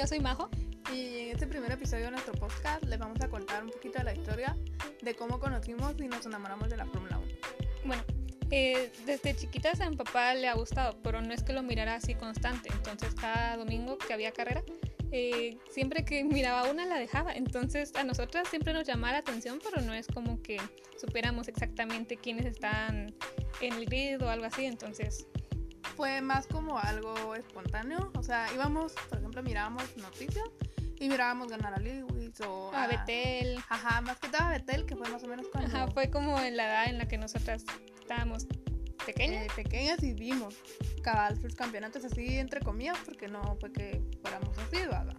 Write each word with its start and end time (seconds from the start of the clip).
yo 0.00 0.06
soy 0.06 0.20
Majo. 0.20 0.48
Y 0.94 1.18
en 1.18 1.32
este 1.32 1.46
primer 1.46 1.70
episodio 1.72 2.06
de 2.06 2.12
nuestro 2.12 2.32
podcast 2.32 2.82
les 2.84 2.98
vamos 2.98 3.20
a 3.20 3.28
contar 3.28 3.62
un 3.62 3.68
poquito 3.68 3.98
de 3.98 4.04
la 4.04 4.14
historia 4.14 4.56
de 5.02 5.14
cómo 5.14 5.38
conocimos 5.38 5.94
y 5.98 6.08
nos 6.08 6.24
enamoramos 6.24 6.70
de 6.70 6.78
la 6.78 6.86
Fórmula 6.86 7.18
1. 7.18 7.26
Bueno, 7.84 8.02
eh, 8.50 8.90
desde 9.04 9.36
chiquitas 9.36 9.78
a 9.82 9.90
mi 9.90 9.96
papá 9.96 10.32
le 10.32 10.48
ha 10.48 10.54
gustado, 10.54 10.98
pero 11.02 11.20
no 11.20 11.34
es 11.34 11.42
que 11.42 11.52
lo 11.52 11.62
mirara 11.62 11.96
así 11.96 12.14
constante. 12.14 12.70
Entonces 12.72 13.14
cada 13.14 13.58
domingo 13.58 13.98
que 13.98 14.14
había 14.14 14.32
carrera, 14.32 14.62
eh, 15.12 15.58
siempre 15.70 16.06
que 16.06 16.24
miraba 16.24 16.70
una 16.70 16.86
la 16.86 16.98
dejaba. 16.98 17.34
Entonces 17.34 17.94
a 17.94 18.02
nosotras 18.02 18.48
siempre 18.48 18.72
nos 18.72 18.86
llamaba 18.86 19.12
la 19.12 19.18
atención, 19.18 19.58
pero 19.62 19.82
no 19.82 19.92
es 19.92 20.06
como 20.06 20.40
que 20.40 20.56
supiéramos 20.98 21.46
exactamente 21.46 22.16
quiénes 22.16 22.46
están 22.46 23.14
en 23.60 23.74
el 23.74 23.84
grid 23.84 24.22
o 24.22 24.30
algo 24.30 24.46
así. 24.46 24.64
Entonces 24.64 25.26
Fue 26.00 26.22
más 26.22 26.46
como 26.46 26.78
algo 26.78 27.34
espontáneo. 27.34 28.10
O 28.16 28.22
sea, 28.22 28.46
íbamos, 28.54 28.94
por 29.10 29.18
ejemplo, 29.18 29.42
mirábamos 29.42 29.84
noticias 29.98 30.48
y 30.98 31.10
mirábamos 31.10 31.48
ganar 31.48 31.74
a 31.74 31.78
Lewis 31.78 32.40
o 32.40 32.72
a 32.74 32.86
Betel. 32.86 33.58
Ajá, 33.68 34.00
más 34.00 34.18
que 34.18 34.28
todo 34.28 34.40
a 34.40 34.48
Betel, 34.48 34.86
que 34.86 34.96
fue 34.96 35.10
más 35.10 35.22
o 35.24 35.26
menos 35.26 35.48
cuando... 35.52 35.76
Ajá, 35.76 35.88
fue 35.88 36.08
como 36.08 36.40
en 36.40 36.56
la 36.56 36.64
edad 36.64 36.86
en 36.86 36.96
la 36.96 37.06
que 37.06 37.18
nosotras 37.18 37.66
estábamos 38.00 38.46
pequeñas. 39.04 39.44
eh, 39.44 39.48
pequeñas 39.54 40.02
y 40.02 40.14
vimos 40.14 40.54
cabal 41.02 41.38
sus 41.38 41.54
campeonatos 41.54 42.02
así 42.06 42.38
entre 42.38 42.60
comillas 42.60 42.96
porque 43.04 43.28
no 43.28 43.58
fue 43.60 43.70
que 43.70 44.02
fuéramos 44.22 44.56
así, 44.56 44.78
¿verdad? 44.78 45.18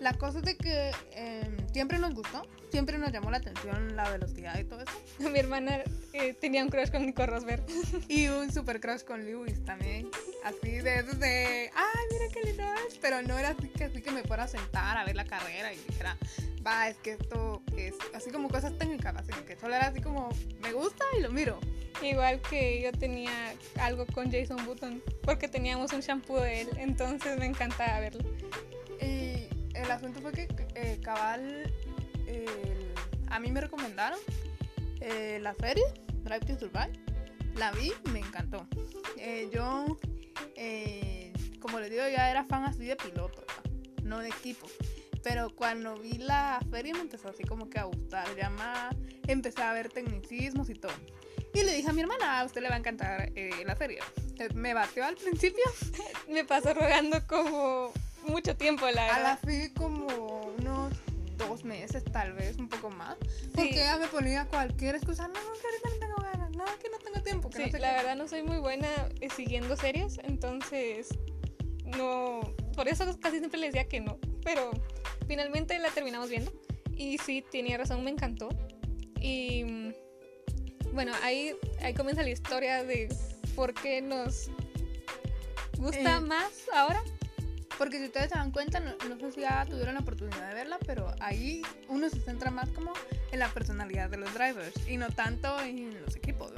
La 0.00 0.12
cosa 0.18 0.40
es 0.40 0.44
de 0.44 0.58
que 0.58 0.90
eh, 1.12 1.63
siempre 1.74 1.98
nos 1.98 2.14
gustó, 2.14 2.46
siempre 2.70 2.96
nos 2.98 3.12
llamó 3.12 3.30
la 3.30 3.38
atención 3.38 3.96
la 3.96 4.08
velocidad 4.08 4.58
y 4.58 4.64
todo 4.64 4.80
eso. 4.80 4.92
Mi 5.30 5.40
hermana 5.40 5.82
eh, 6.12 6.32
tenía 6.32 6.62
un 6.62 6.70
crush 6.70 6.90
con 6.90 7.04
Nico 7.04 7.26
Rosberg. 7.26 7.66
Y 8.08 8.28
un 8.28 8.50
super 8.52 8.80
crush 8.80 9.02
con 9.02 9.24
Lewis 9.26 9.62
también. 9.64 10.08
Así 10.44 10.70
de 10.78 11.00
esos 11.00 11.18
de, 11.18 11.70
ay, 11.74 12.04
mira 12.10 12.24
qué 12.32 12.42
lindo 12.42 12.62
es. 12.86 12.96
Pero 12.98 13.22
no 13.22 13.36
era 13.38 13.50
así 13.50 13.68
que, 13.68 13.84
así 13.84 14.00
que 14.00 14.10
me 14.12 14.22
fuera 14.22 14.44
a 14.44 14.48
sentar 14.48 14.96
a 14.96 15.04
ver 15.04 15.16
la 15.16 15.24
carrera 15.24 15.72
y 15.74 15.76
dijera, 15.76 16.16
va, 16.64 16.88
es 16.88 16.96
que 16.98 17.12
esto 17.12 17.62
es 17.76 17.94
así 18.14 18.30
como 18.30 18.48
cosas 18.48 18.78
técnicas, 18.78 19.16
así 19.16 19.32
que 19.46 19.56
solo 19.56 19.74
era 19.74 19.88
así 19.88 20.00
como, 20.00 20.28
me 20.62 20.72
gusta 20.72 21.04
y 21.18 21.22
lo 21.22 21.30
miro. 21.30 21.58
Igual 22.02 22.40
que 22.42 22.82
yo 22.82 22.92
tenía 22.92 23.54
algo 23.80 24.06
con 24.06 24.30
Jason 24.30 24.64
Button, 24.64 25.02
porque 25.22 25.48
teníamos 25.48 25.92
un 25.92 26.00
shampoo 26.00 26.40
de 26.40 26.62
él, 26.62 26.68
entonces 26.76 27.38
me 27.38 27.46
encantaba 27.46 27.98
verlo. 28.00 28.24
El 29.84 29.90
asunto 29.90 30.20
fue 30.20 30.32
que 30.32 30.48
eh, 30.74 30.98
cabal, 31.02 31.72
a 33.28 33.40
mí 33.40 33.50
me 33.50 33.60
recomendaron 33.60 34.18
eh, 35.00 35.38
la 35.42 35.54
serie, 35.54 35.82
Drive 36.22 36.46
to 36.46 36.58
Survive. 36.58 36.92
La 37.56 37.72
vi 37.72 37.92
me 38.12 38.20
encantó. 38.20 38.66
Eh, 39.18 39.50
yo, 39.52 39.98
como 41.60 41.80
les 41.80 41.90
digo, 41.90 42.02
ya 42.08 42.30
era 42.30 42.44
fan 42.44 42.64
así 42.64 42.84
de 42.86 42.96
piloto, 42.96 43.44
no 44.02 44.20
de 44.20 44.28
equipo. 44.28 44.66
Pero 45.22 45.54
cuando 45.54 45.96
vi 45.96 46.18
la 46.18 46.60
serie 46.70 46.94
me 46.94 47.00
empezó 47.00 47.28
así 47.28 47.42
como 47.42 47.68
que 47.68 47.78
a 47.78 47.84
gustar, 47.84 48.26
ya 48.36 48.50
más 48.50 48.94
empecé 49.26 49.62
a 49.62 49.72
ver 49.72 49.88
tecnicismos 49.88 50.70
y 50.70 50.74
todo. 50.74 50.92
Y 51.52 51.62
le 51.62 51.74
dije 51.74 51.90
a 51.90 51.92
mi 51.92 52.02
hermana, 52.02 52.40
a 52.40 52.44
usted 52.44 52.62
le 52.62 52.68
va 52.68 52.76
a 52.76 52.78
encantar 52.78 53.18
la. 53.18 53.24
Eh, 53.34 54.48
Me 54.54 54.74
batió 54.74 55.04
al 55.04 55.16
principio, 55.16 55.64
Me 56.28 56.44
pasó 56.44 56.72
rogando 56.72 57.26
como 57.26 57.92
mucho 58.24 58.56
tiempo, 58.56 58.88
la 58.90 59.04
a 59.06 59.08
la 59.08 59.16
verdad. 59.18 59.38
fui 59.42 59.70
como 59.74 60.06
unos 60.58 60.92
dos 61.36 61.64
meses, 61.64 62.04
tal 62.04 62.32
vez, 62.32 62.56
un 62.58 62.68
poco 62.68 62.90
más. 62.90 63.16
Porque 63.54 63.72
Sí. 63.72 63.78
ella 63.80 63.98
me 63.98 64.06
ponía 64.06 64.46
cualquier 64.46 64.94
excusa, 64.94 65.26
no, 65.28 65.34
que 65.34 65.40
ahorita 65.40 65.90
no 65.90 65.98
tengo 65.98 66.16
ganas, 66.22 66.50
no, 66.52 66.64
que 66.80 66.88
no 66.90 66.98
tengo 66.98 67.22
tiempo, 67.22 67.50
que 67.50 67.56
Sí, 67.58 67.64
no 67.66 67.70
sé 67.72 67.78
la 67.80 67.90
qué". 67.90 67.96
verdad 67.96 68.16
no 68.16 68.28
soy 68.28 68.42
muy 68.42 68.58
buena 68.58 68.88
eh, 69.20 69.28
siguiendo 69.34 69.76
series, 69.76 70.18
entonces 70.24 71.08
no, 71.96 72.40
por 72.74 72.88
eso 72.88 73.04
casi 73.20 73.38
siempre 73.38 73.58
le 73.60 73.66
decía 73.66 73.88
que 73.88 74.00
no, 74.00 74.18
pero 74.44 74.70
finalmente 75.26 75.78
la 75.78 75.90
terminamos 75.90 76.30
viendo 76.30 76.52
y 76.96 77.18
sí, 77.18 77.44
tenía 77.50 77.76
razón, 77.78 78.04
me 78.04 78.10
encantó. 78.10 78.48
Y 79.20 79.64
mm, 79.64 79.92
bueno, 80.92 81.12
ahí, 81.22 81.56
ahí 81.82 81.94
comienza 81.94 82.22
la 82.22 82.30
historia 82.30 82.84
de 82.84 83.08
por 83.56 83.74
qué 83.74 84.00
nos 84.00 84.50
gusta 85.78 86.18
Eh. 86.18 86.20
más 86.20 86.52
ahora. 86.72 87.02
Porque 87.78 87.98
si 87.98 88.04
ustedes 88.04 88.30
se 88.30 88.36
dan 88.36 88.50
cuenta, 88.50 88.80
no, 88.80 88.92
no 89.08 89.18
sé 89.18 89.32
si 89.32 89.40
ya 89.40 89.66
tuvieron 89.66 89.94
la 89.94 90.00
oportunidad 90.00 90.48
de 90.48 90.54
verla, 90.54 90.78
pero 90.86 91.12
ahí 91.20 91.62
uno 91.88 92.08
se 92.08 92.20
centra 92.20 92.50
más 92.50 92.68
como 92.70 92.92
en 93.32 93.38
la 93.38 93.48
personalidad 93.48 94.08
de 94.10 94.18
los 94.18 94.32
drivers 94.32 94.72
y 94.88 94.96
no 94.96 95.08
tanto 95.10 95.60
en 95.60 96.00
los 96.02 96.16
equipos. 96.16 96.52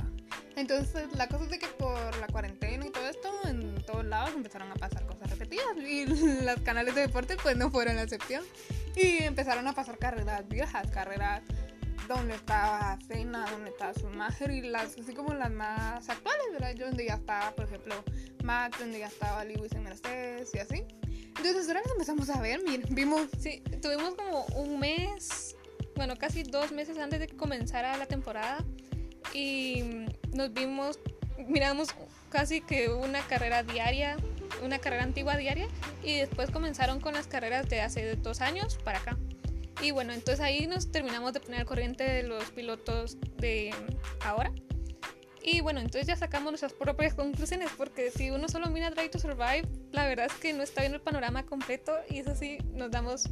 Entonces, 0.57 1.09
la 1.15 1.29
cosa 1.29 1.45
es 1.45 1.51
de 1.51 1.59
que 1.59 1.69
por 1.69 2.17
la 2.17 2.27
cuarentena 2.29 2.87
y 2.87 2.91
todo 2.91 3.07
esto, 3.09 3.31
en 3.47 3.83
todos 3.83 4.05
lados 4.05 4.31
empezaron 4.35 4.71
a 4.73 4.75
pasar 4.75 5.07
cosas 5.07 5.31
repetidas 5.31 5.77
y 5.77 6.07
los 6.45 6.61
canales 6.61 6.95
de 6.95 7.03
deporte 7.03 7.37
pues 7.43 7.57
no 7.57 7.71
fueron 7.71 7.97
la 7.97 8.03
excepción. 8.03 8.43
Y 8.97 9.23
empezaron 9.23 9.67
a 9.69 9.75
pasar 9.75 9.99
carreras 9.99 10.49
viejas, 10.49 10.91
carreras 10.91 11.43
donde 12.09 12.35
estaba 12.35 12.99
Cena, 13.07 13.45
donde 13.51 13.71
estaba 13.71 13.93
Schumacher 13.93 14.51
y 14.51 14.63
las 14.63 14.97
así 14.97 15.13
como 15.13 15.35
las 15.35 15.51
más 15.51 16.09
actuales, 16.09 16.47
¿verdad? 16.53 16.75
Donde 16.77 17.07
ya 17.07 17.15
estaba, 17.15 17.51
por 17.55 17.67
ejemplo, 17.67 17.95
Max, 18.43 18.79
donde 18.79 19.01
ya 19.01 19.09
estaba 19.09 19.45
Lewis 19.45 19.73
en 19.73 19.83
Mercedes 19.83 20.51
y 20.55 20.59
así. 20.59 20.85
Entonces 21.39 21.69
ahora 21.69 21.83
nos 21.83 21.93
empezamos 21.93 22.31
a 22.31 22.41
ver, 22.41 22.63
miren, 22.63 22.87
vimos 22.95 23.29
Sí, 23.39 23.63
tuvimos 23.83 24.15
como 24.15 24.45
un 24.57 24.79
mes, 24.79 25.57
bueno, 25.95 26.17
casi 26.17 26.43
dos 26.43 26.73
meses 26.73 26.99
antes 26.99 27.21
de 27.21 27.27
que 27.27 27.37
comenzara 27.37 27.97
la 27.97 28.07
temporada 28.07 28.65
y 29.35 30.07
nos 30.33 30.53
vimos, 30.53 30.99
miramos 31.47 31.89
casi 32.31 32.61
que 32.61 32.89
una 32.89 33.21
carrera 33.27 33.63
diaria, 33.63 34.17
una 34.63 34.79
carrera 34.79 35.03
antigua 35.03 35.37
diaria 35.37 35.69
y 36.03 36.19
después 36.19 36.51
comenzaron 36.51 37.01
con 37.01 37.15
las 37.15 37.27
carreras 37.27 37.69
de 37.69 37.81
hace 37.81 38.17
dos 38.17 38.41
años 38.41 38.79
para 38.85 38.99
acá. 38.99 39.17
Y 39.83 39.91
bueno, 39.91 40.13
entonces 40.15 40.41
ahí 40.41 40.67
nos 40.67 40.91
terminamos 40.91 41.33
de 41.35 41.41
poner 41.41 41.61
al 41.61 41.67
corriente 41.67 42.05
de 42.05 42.23
los 42.23 42.51
pilotos 42.51 43.19
de 43.37 43.75
ahora. 44.21 44.53
Y 45.49 45.61
bueno, 45.61 45.79
entonces 45.79 46.09
ya 46.09 46.17
sacamos 46.17 46.51
nuestras 46.51 46.73
propias 46.73 47.15
conclusiones, 47.15 47.71
porque 47.77 48.11
si 48.11 48.31
uno 48.31 48.49
solo 48.49 48.69
mira 48.69 48.91
Drive 48.91 49.11
to 49.11 49.21
Survive, 49.21 49.63
la 49.93 50.05
verdad 50.05 50.27
es 50.27 50.33
que 50.35 50.53
no 50.53 50.65
está 50.65 50.81
viendo 50.81 50.97
el 50.97 51.03
panorama 51.03 51.47
completo 51.47 51.93
y 52.11 52.19
eso 52.19 52.35
sí 52.35 52.59
nos 52.75 52.91
damos 52.91 53.29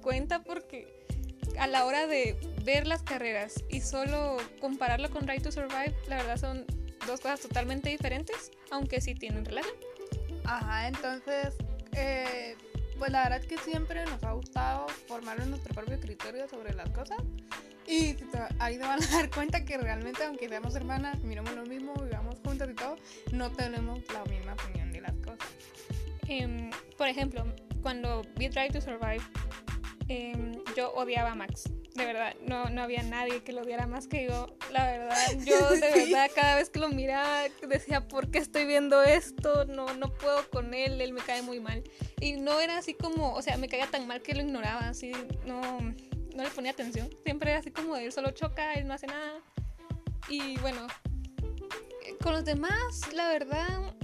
cuenta 0.00 0.44
porque 0.44 0.86
a 1.58 1.66
la 1.66 1.84
hora 1.84 2.06
de 2.06 2.36
ver 2.62 2.86
las 2.86 3.02
carreras 3.02 3.64
y 3.68 3.80
solo 3.80 4.36
compararlo 4.60 5.10
con 5.10 5.26
Drive 5.26 5.40
to 5.40 5.50
Survive, 5.50 5.92
la 6.06 6.18
verdad 6.18 6.36
son 6.36 6.64
dos 7.04 7.20
cosas 7.20 7.40
totalmente 7.40 7.90
diferentes, 7.90 8.52
aunque 8.70 9.00
sí 9.00 9.16
tienen 9.16 9.44
relación. 9.44 9.74
Ajá, 10.44 10.86
entonces, 10.86 11.56
pues 13.06 13.12
la 13.12 13.22
verdad 13.22 13.38
es 13.38 13.46
que 13.46 13.56
siempre 13.58 14.04
nos 14.06 14.20
ha 14.24 14.32
gustado 14.32 14.88
formar 15.06 15.38
nuestro 15.46 15.72
propio 15.72 16.00
criterio 16.00 16.48
sobre 16.48 16.74
las 16.74 16.90
cosas. 16.90 17.18
Y 17.86 18.14
te- 18.14 18.26
ahí 18.58 18.74
se 18.74 18.80
van 18.80 19.00
a 19.00 19.06
dar 19.12 19.30
cuenta 19.30 19.64
que 19.64 19.78
realmente, 19.78 20.24
aunque 20.24 20.48
seamos 20.48 20.74
hermanas, 20.74 21.20
miramos 21.22 21.52
lo 21.54 21.64
mismo, 21.66 21.94
vivamos 21.94 22.34
juntas 22.44 22.68
y 22.68 22.74
todo, 22.74 22.96
no 23.30 23.52
tenemos 23.52 24.00
la 24.12 24.24
misma 24.24 24.54
opinión 24.54 24.90
de 24.90 25.02
las 25.02 25.12
cosas. 25.18 25.38
Em, 26.26 26.70
por 26.98 27.06
ejemplo, 27.06 27.44
cuando 27.80 28.22
vi 28.34 28.48
Drive 28.48 28.70
to 28.70 28.80
Survive, 28.80 29.22
em, 30.08 30.52
yo 30.76 30.92
odiaba 30.94 31.30
a 31.30 31.34
Max. 31.36 31.70
De 31.96 32.04
verdad, 32.04 32.34
no, 32.42 32.68
no 32.68 32.82
había 32.82 33.02
nadie 33.02 33.42
que 33.42 33.52
lo 33.52 33.62
odiara 33.62 33.86
más 33.86 34.06
que 34.06 34.26
yo. 34.26 34.54
La 34.70 34.84
verdad, 34.86 35.16
yo 35.46 35.70
de 35.70 35.80
verdad 35.80 36.30
cada 36.34 36.56
vez 36.56 36.68
que 36.68 36.78
lo 36.78 36.90
miraba 36.90 37.44
decía, 37.66 38.06
¿por 38.06 38.30
qué 38.30 38.38
estoy 38.38 38.66
viendo 38.66 39.02
esto? 39.02 39.64
No, 39.64 39.94
no 39.94 40.12
puedo 40.12 40.48
con 40.50 40.74
él, 40.74 41.00
él 41.00 41.14
me 41.14 41.22
cae 41.22 41.40
muy 41.40 41.58
mal. 41.58 41.82
Y 42.20 42.34
no 42.34 42.60
era 42.60 42.76
así 42.76 42.92
como, 42.92 43.32
o 43.32 43.40
sea, 43.40 43.56
me 43.56 43.68
caía 43.68 43.86
tan 43.86 44.06
mal 44.06 44.20
que 44.20 44.34
lo 44.34 44.42
ignoraba, 44.42 44.88
así, 44.88 45.12
no, 45.46 45.80
no 45.80 46.42
le 46.42 46.50
ponía 46.50 46.72
atención. 46.72 47.08
Siempre 47.24 47.50
era 47.50 47.60
así 47.60 47.70
como 47.70 47.96
él 47.96 48.12
solo 48.12 48.30
choca, 48.32 48.74
él 48.74 48.86
no 48.86 48.92
hace 48.92 49.06
nada. 49.06 49.40
Y 50.28 50.58
bueno, 50.58 50.86
eh, 52.04 52.14
con 52.22 52.34
los 52.34 52.44
demás, 52.44 53.10
la 53.14 53.28
verdad, 53.28 53.94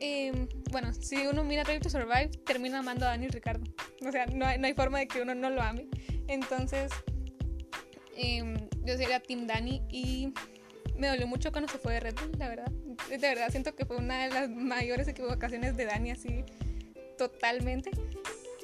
eh, 0.00 0.48
bueno, 0.72 0.92
si 0.92 1.28
uno 1.28 1.44
mira 1.44 1.62
Drive 1.62 1.80
to 1.80 1.90
Survive, 1.90 2.30
termina 2.44 2.80
amando 2.80 3.06
a 3.06 3.10
Dani 3.10 3.26
y 3.26 3.28
Ricardo. 3.28 3.64
O 4.04 4.10
sea, 4.10 4.26
no 4.26 4.46
hay, 4.46 4.58
no 4.58 4.66
hay 4.66 4.74
forma 4.74 4.98
de 4.98 5.06
que 5.06 5.22
uno 5.22 5.34
no 5.36 5.48
lo 5.48 5.62
ame. 5.62 5.86
Entonces, 6.26 6.90
eh, 8.16 8.68
yo 8.84 8.96
sería 8.96 9.20
Team 9.20 9.46
Dani 9.46 9.82
y 9.90 10.32
me 10.96 11.08
dolió 11.08 11.26
mucho 11.26 11.52
cuando 11.52 11.70
se 11.70 11.78
fue 11.78 11.94
de 11.94 12.00
Red 12.00 12.14
Bull, 12.14 12.32
la 12.38 12.48
verdad. 12.48 12.70
De 13.08 13.18
verdad, 13.18 13.50
siento 13.50 13.74
que 13.74 13.84
fue 13.84 13.96
una 13.96 14.24
de 14.24 14.30
las 14.30 14.48
mayores 14.48 15.06
equivocaciones 15.08 15.76
de 15.76 15.84
Dani, 15.84 16.12
así, 16.12 16.44
totalmente. 17.18 17.90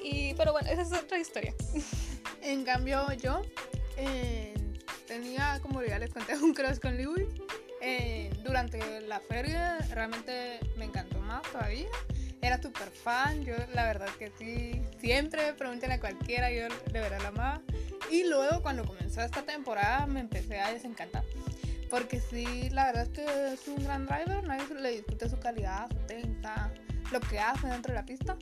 Y, 0.03 0.33
pero 0.33 0.51
bueno, 0.51 0.69
esa 0.69 0.81
es 0.81 0.93
otra 0.93 1.19
historia. 1.19 1.53
En 2.41 2.65
cambio, 2.65 3.09
yo 3.13 3.41
eh, 3.95 4.53
tenía, 5.07 5.59
como 5.61 5.81
ya 5.81 5.97
les 5.97 6.11
conté, 6.11 6.35
un 6.43 6.53
crush 6.53 6.77
con 6.79 6.97
Lewis. 6.97 7.27
Eh, 7.81 8.31
durante 8.43 9.01
la 9.01 9.19
feria 9.21 9.77
realmente 9.91 10.59
me 10.77 10.85
encantó 10.85 11.19
más 11.19 11.41
todavía. 11.43 11.87
Era 12.41 12.61
súper 12.61 12.89
fan, 12.91 13.45
yo 13.45 13.55
la 13.73 13.85
verdad 13.85 14.09
que 14.19 14.29
sí, 14.37 14.81
siempre 14.99 15.53
pregunten 15.53 15.91
a 15.93 15.99
cualquiera, 16.01 16.51
yo 16.51 16.63
de 16.63 16.99
verdad 16.99 17.21
la 17.21 17.27
amaba. 17.29 17.61
Y 18.11 18.23
luego 18.25 18.61
cuando 18.61 18.85
comenzó 18.85 19.21
esta 19.21 19.43
temporada 19.43 20.05
me 20.07 20.19
empecé 20.19 20.59
a 20.59 20.71
desencantar. 20.71 21.23
Porque 21.89 22.19
sí, 22.19 22.69
la 22.71 22.87
verdad 22.87 23.03
es 23.03 23.09
que 23.09 23.53
es 23.53 23.67
un 23.67 23.83
gran 23.83 24.05
driver, 24.05 24.43
nadie 24.43 24.63
le 24.75 24.91
discute 24.91 25.29
su 25.29 25.39
calidad, 25.39 25.87
su 25.89 26.07
técnica, 26.07 26.73
lo 27.11 27.19
que 27.19 27.39
hace 27.39 27.67
dentro 27.67 27.93
de 27.93 27.99
la 27.99 28.05
pista. 28.05 28.37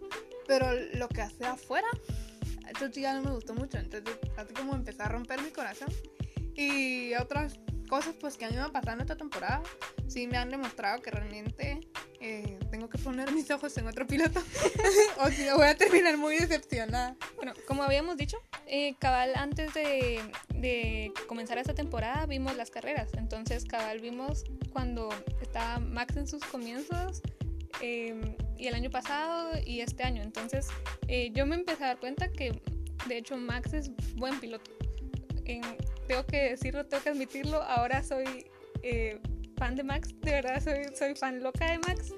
Pero 0.47 0.67
lo 0.93 1.09
que 1.09 1.21
hace 1.21 1.45
afuera, 1.45 1.87
eso 2.69 2.89
sí 2.91 3.01
ya 3.01 3.13
no 3.13 3.23
me 3.23 3.31
gustó 3.31 3.53
mucho. 3.53 3.77
Entonces, 3.77 4.17
así 4.37 4.53
como 4.53 4.73
empezó 4.73 5.03
a 5.03 5.09
romper 5.09 5.41
mi 5.41 5.51
corazón. 5.51 5.89
Y 6.55 7.13
otras 7.15 7.59
cosas 7.91 8.15
pues 8.21 8.38
que 8.38 8.45
han 8.45 8.53
ido 8.53 8.71
pasando 8.71 9.03
esta 9.03 9.17
temporada, 9.17 9.61
sí 10.07 10.25
me 10.25 10.38
han 10.38 10.49
demostrado 10.49 11.01
que 11.01 11.11
realmente 11.11 11.81
eh, 12.21 12.57
tengo 12.71 12.88
que 12.88 12.97
poner 12.97 13.33
mis 13.33 13.51
ojos 13.51 13.77
en 13.77 13.85
otro 13.85 14.07
piloto. 14.07 14.41
o 15.19 15.27
si 15.29 15.43
no 15.43 15.57
voy 15.57 15.67
a 15.67 15.75
terminar 15.75 16.17
muy 16.17 16.38
decepcionada. 16.38 17.17
Bueno, 17.35 17.51
como 17.67 17.83
habíamos 17.83 18.15
dicho, 18.15 18.38
eh, 18.65 18.95
cabal 18.97 19.33
antes 19.35 19.73
de, 19.73 20.21
de, 20.55 21.11
comenzar 21.27 21.57
esta 21.57 21.73
temporada 21.73 22.25
vimos 22.27 22.55
las 22.55 22.71
carreras. 22.71 23.09
Entonces 23.17 23.65
cabal 23.65 23.99
vimos 23.99 24.45
cuando 24.71 25.09
estaba 25.41 25.79
Max 25.79 26.15
en 26.15 26.27
sus 26.27 26.45
comienzos. 26.45 27.21
Eh, 27.81 28.38
y 28.57 28.67
el 28.67 28.75
año 28.75 28.89
pasado 28.89 29.51
y 29.65 29.81
este 29.81 30.03
año. 30.03 30.23
Entonces 30.23 30.69
eh, 31.09 31.31
yo 31.33 31.45
me 31.45 31.55
empecé 31.55 31.83
a 31.83 31.88
dar 31.88 31.99
cuenta 31.99 32.31
que 32.31 32.57
de 33.09 33.17
hecho 33.17 33.35
Max 33.35 33.73
es 33.73 33.91
buen 34.15 34.39
piloto. 34.39 34.71
En, 35.43 35.61
tengo 36.11 36.25
que 36.25 36.49
decirlo, 36.49 36.85
tengo 36.85 37.03
que 37.03 37.09
admitirlo. 37.09 37.63
Ahora 37.63 38.03
soy 38.03 38.45
eh, 38.83 39.17
fan 39.57 39.77
de 39.77 39.83
Max, 39.83 40.09
de 40.19 40.31
verdad 40.31 40.61
soy, 40.61 40.93
soy 40.93 41.15
fan 41.15 41.41
loca 41.41 41.71
de 41.71 41.77
Max. 41.79 42.13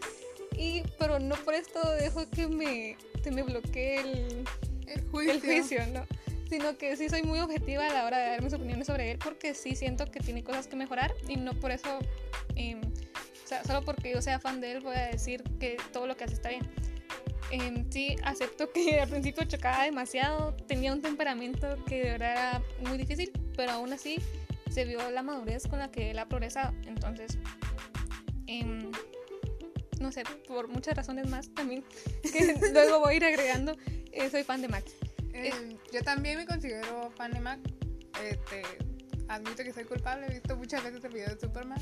Y, 0.57 0.83
pero 0.97 1.19
no 1.19 1.35
por 1.35 1.53
esto 1.53 1.79
dejo 1.99 2.27
que 2.29 2.47
me, 2.47 2.97
que 3.23 3.31
me 3.31 3.43
bloquee 3.43 3.99
el, 3.99 4.45
el 4.87 5.01
juicio, 5.09 5.33
el 5.33 5.41
juicio 5.41 5.87
¿no? 5.87 6.05
sino 6.49 6.77
que 6.77 6.95
sí 6.95 7.09
soy 7.09 7.23
muy 7.23 7.39
objetiva 7.39 7.87
a 7.87 7.93
la 7.93 8.05
hora 8.05 8.19
de 8.19 8.29
dar 8.29 8.43
mis 8.43 8.53
opiniones 8.53 8.85
sobre 8.85 9.11
él 9.11 9.17
porque 9.23 9.55
sí 9.55 9.75
siento 9.75 10.05
que 10.11 10.19
tiene 10.19 10.43
cosas 10.43 10.67
que 10.67 10.75
mejorar 10.75 11.11
y 11.27 11.37
no 11.37 11.53
por 11.55 11.71
eso, 11.71 11.97
eh, 12.55 12.79
o 13.43 13.47
sea, 13.47 13.63
solo 13.63 13.83
porque 13.83 14.11
yo 14.11 14.21
sea 14.21 14.39
fan 14.39 14.61
de 14.61 14.73
él 14.73 14.81
voy 14.81 14.95
a 14.95 15.07
decir 15.07 15.41
que 15.59 15.77
todo 15.91 16.05
lo 16.05 16.15
que 16.15 16.25
hace 16.25 16.35
está 16.35 16.49
bien. 16.49 16.69
Eh, 17.51 17.85
sí, 17.89 18.15
acepto 18.23 18.71
que 18.71 18.99
al 19.01 19.09
principio 19.09 19.43
chocaba 19.45 19.83
demasiado, 19.83 20.55
tenía 20.67 20.93
un 20.93 21.01
temperamento 21.01 21.77
que 21.85 22.03
de 22.03 22.11
verdad 22.11 22.31
era 22.31 22.61
muy 22.89 22.97
difícil, 22.97 23.31
pero 23.55 23.73
aún 23.73 23.93
así 23.93 24.17
se 24.71 24.85
vio 24.85 25.11
la 25.11 25.21
madurez 25.21 25.67
con 25.67 25.79
la 25.79 25.91
que 25.91 26.11
él 26.11 26.19
ha 26.19 26.27
progresado. 26.27 26.73
Entonces, 26.87 27.37
eh, 28.47 28.89
no 30.03 30.11
sé, 30.11 30.23
por 30.47 30.67
muchas 30.67 30.95
razones 30.95 31.27
más 31.29 31.49
también, 31.53 31.83
que 32.21 32.55
luego 32.73 32.99
voy 32.99 33.13
a 33.13 33.17
ir 33.17 33.25
agregando, 33.25 33.75
eh, 34.11 34.29
soy 34.29 34.43
fan 34.43 34.61
de 34.61 34.67
Max. 34.67 34.93
Eh, 35.33 35.77
yo 35.91 36.01
también 36.01 36.37
me 36.37 36.45
considero 36.45 37.11
fan 37.17 37.31
de 37.31 37.39
Max. 37.39 37.61
Este, 38.23 38.61
admito 39.27 39.63
que 39.63 39.73
soy 39.73 39.85
culpable, 39.85 40.27
he 40.27 40.33
visto 40.33 40.55
muchas 40.55 40.83
veces 40.83 41.03
el 41.03 41.13
video 41.13 41.33
de 41.33 41.39
Superman. 41.39 41.79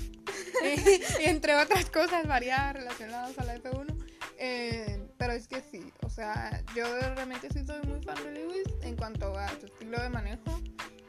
y, 0.64 1.24
y, 1.24 1.26
entre 1.26 1.56
otras 1.56 1.90
cosas 1.90 2.26
variadas 2.28 2.76
relacionadas 2.76 3.38
a 3.38 3.44
la 3.44 3.56
F1. 3.58 3.98
Eh, 4.38 5.01
pero 5.22 5.34
es 5.34 5.48
que 5.48 5.62
sí, 5.62 5.94
o 6.02 6.10
sea, 6.10 6.64
yo 6.76 6.84
realmente 7.14 7.48
sí 7.54 7.64
soy 7.64 7.80
muy 7.84 8.02
fan 8.02 8.16
de 8.24 8.32
Lewis 8.32 8.66
en 8.82 8.96
cuanto 8.96 9.38
a 9.38 9.50
su 9.50 9.68
estilo 9.68 10.02
de 10.02 10.10
manejo. 10.10 10.60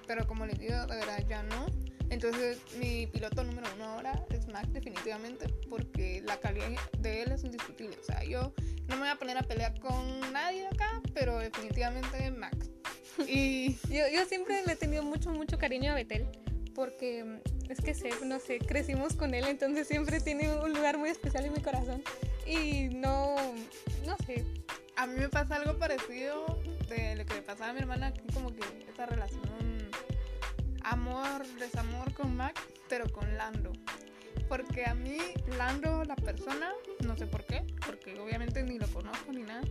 Pero 0.06 0.26
como 0.26 0.44
les 0.44 0.58
digo, 0.58 0.86
de 0.86 0.96
verdad 0.96 1.24
ya 1.26 1.42
no. 1.44 1.64
Entonces, 2.10 2.58
mi 2.78 3.06
piloto 3.06 3.42
número 3.42 3.66
uno 3.74 3.86
ahora 3.86 4.22
es 4.28 4.46
Max, 4.48 4.70
definitivamente, 4.70 5.48
porque 5.70 6.20
la 6.26 6.38
calidad 6.38 6.68
de 6.98 7.22
él 7.22 7.32
es 7.32 7.42
indiscutible. 7.42 7.96
O 7.98 8.04
sea, 8.04 8.22
yo 8.22 8.52
no 8.86 8.96
me 8.96 9.00
voy 9.00 9.08
a 9.08 9.16
poner 9.16 9.38
a 9.38 9.44
pelear 9.44 9.80
con 9.80 10.20
nadie 10.30 10.66
acá, 10.66 11.00
pero 11.14 11.38
definitivamente 11.38 12.30
Max. 12.32 12.70
Y 13.26 13.78
yo, 13.88 14.08
yo 14.12 14.26
siempre 14.26 14.62
le 14.66 14.74
he 14.74 14.76
tenido 14.76 15.02
mucho, 15.04 15.30
mucho 15.30 15.56
cariño 15.56 15.92
a 15.92 15.94
Betel, 15.94 16.26
porque 16.74 17.40
es 17.68 17.80
que 17.80 17.94
sé, 17.94 18.10
no 18.24 18.38
sé, 18.38 18.58
crecimos 18.58 19.14
con 19.14 19.34
él, 19.34 19.44
entonces 19.46 19.88
siempre 19.88 20.20
tiene 20.20 20.52
un 20.54 20.72
lugar 20.72 20.98
muy 20.98 21.10
especial 21.10 21.44
en 21.44 21.52
mi 21.52 21.60
corazón. 21.60 22.02
Y 22.46 22.88
no, 22.88 23.36
no 24.06 24.16
sé. 24.26 24.44
A 24.96 25.06
mí 25.06 25.18
me 25.18 25.28
pasa 25.28 25.56
algo 25.56 25.78
parecido 25.78 26.60
de 26.88 27.16
lo 27.16 27.24
que 27.24 27.34
le 27.34 27.42
pasaba 27.42 27.70
a 27.70 27.72
mi 27.72 27.80
hermana, 27.80 28.12
como 28.34 28.54
que 28.54 28.62
esa 28.92 29.06
relación 29.06 29.42
amor, 30.84 31.46
desamor 31.58 32.12
con 32.12 32.36
Max, 32.36 32.60
pero 32.88 33.10
con 33.10 33.36
Lando. 33.36 33.72
Porque 34.48 34.84
a 34.84 34.94
mí, 34.94 35.18
Lando, 35.56 36.04
la 36.04 36.16
persona, 36.16 36.72
no 37.04 37.16
sé 37.16 37.26
por 37.26 37.44
qué, 37.44 37.64
porque 37.86 38.18
obviamente 38.20 38.62
ni 38.62 38.78
lo 38.78 38.86
conozco 38.88 39.32
ni 39.32 39.42
nada, 39.42 39.62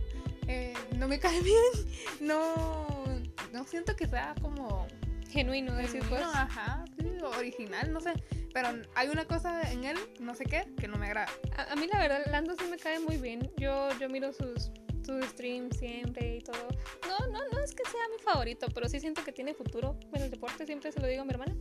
eh, 0.48 0.74
no 0.96 1.08
me 1.08 1.18
cae 1.20 1.40
bien. 1.40 1.72
No, 2.20 3.04
no 3.52 3.64
siento 3.64 3.94
que 3.94 4.06
sea 4.06 4.34
como 4.40 4.86
genuino, 5.32 5.74
decir 5.74 6.02
pues. 6.08 6.22
Ajá, 6.22 6.84
sí, 6.98 7.08
original, 7.38 7.92
no 7.92 8.00
sé. 8.00 8.12
Pero 8.52 8.68
hay 8.94 9.08
una 9.08 9.24
cosa 9.24 9.70
en 9.70 9.84
él, 9.84 9.98
no 10.20 10.34
sé 10.34 10.44
qué, 10.44 10.64
que 10.78 10.88
no 10.88 10.98
me 10.98 11.06
agrada. 11.06 11.28
A, 11.56 11.72
a 11.72 11.76
mí 11.76 11.88
la 11.92 11.98
verdad, 11.98 12.22
Lando 12.30 12.54
sí 12.54 12.64
me 12.70 12.76
cae 12.76 13.00
muy 13.00 13.16
bien. 13.16 13.50
Yo, 13.56 13.88
yo 13.98 14.08
miro 14.08 14.32
sus 14.32 14.70
sus 15.04 15.24
streams 15.26 15.76
siempre 15.76 16.36
y 16.36 16.40
todo. 16.40 16.68
No, 17.08 17.26
no, 17.26 17.40
no 17.52 17.60
es 17.60 17.74
que 17.74 17.84
sea 17.84 18.00
mi 18.10 18.22
favorito, 18.22 18.66
pero 18.74 18.88
sí 18.88 19.00
siento 19.00 19.24
que 19.24 19.32
tiene 19.32 19.54
futuro 19.54 19.98
en 20.12 20.22
el 20.22 20.30
deporte, 20.30 20.66
siempre 20.66 20.92
se 20.92 21.00
lo 21.00 21.06
digo 21.06 21.22
a 21.22 21.24
mi 21.24 21.32
hermana, 21.32 21.54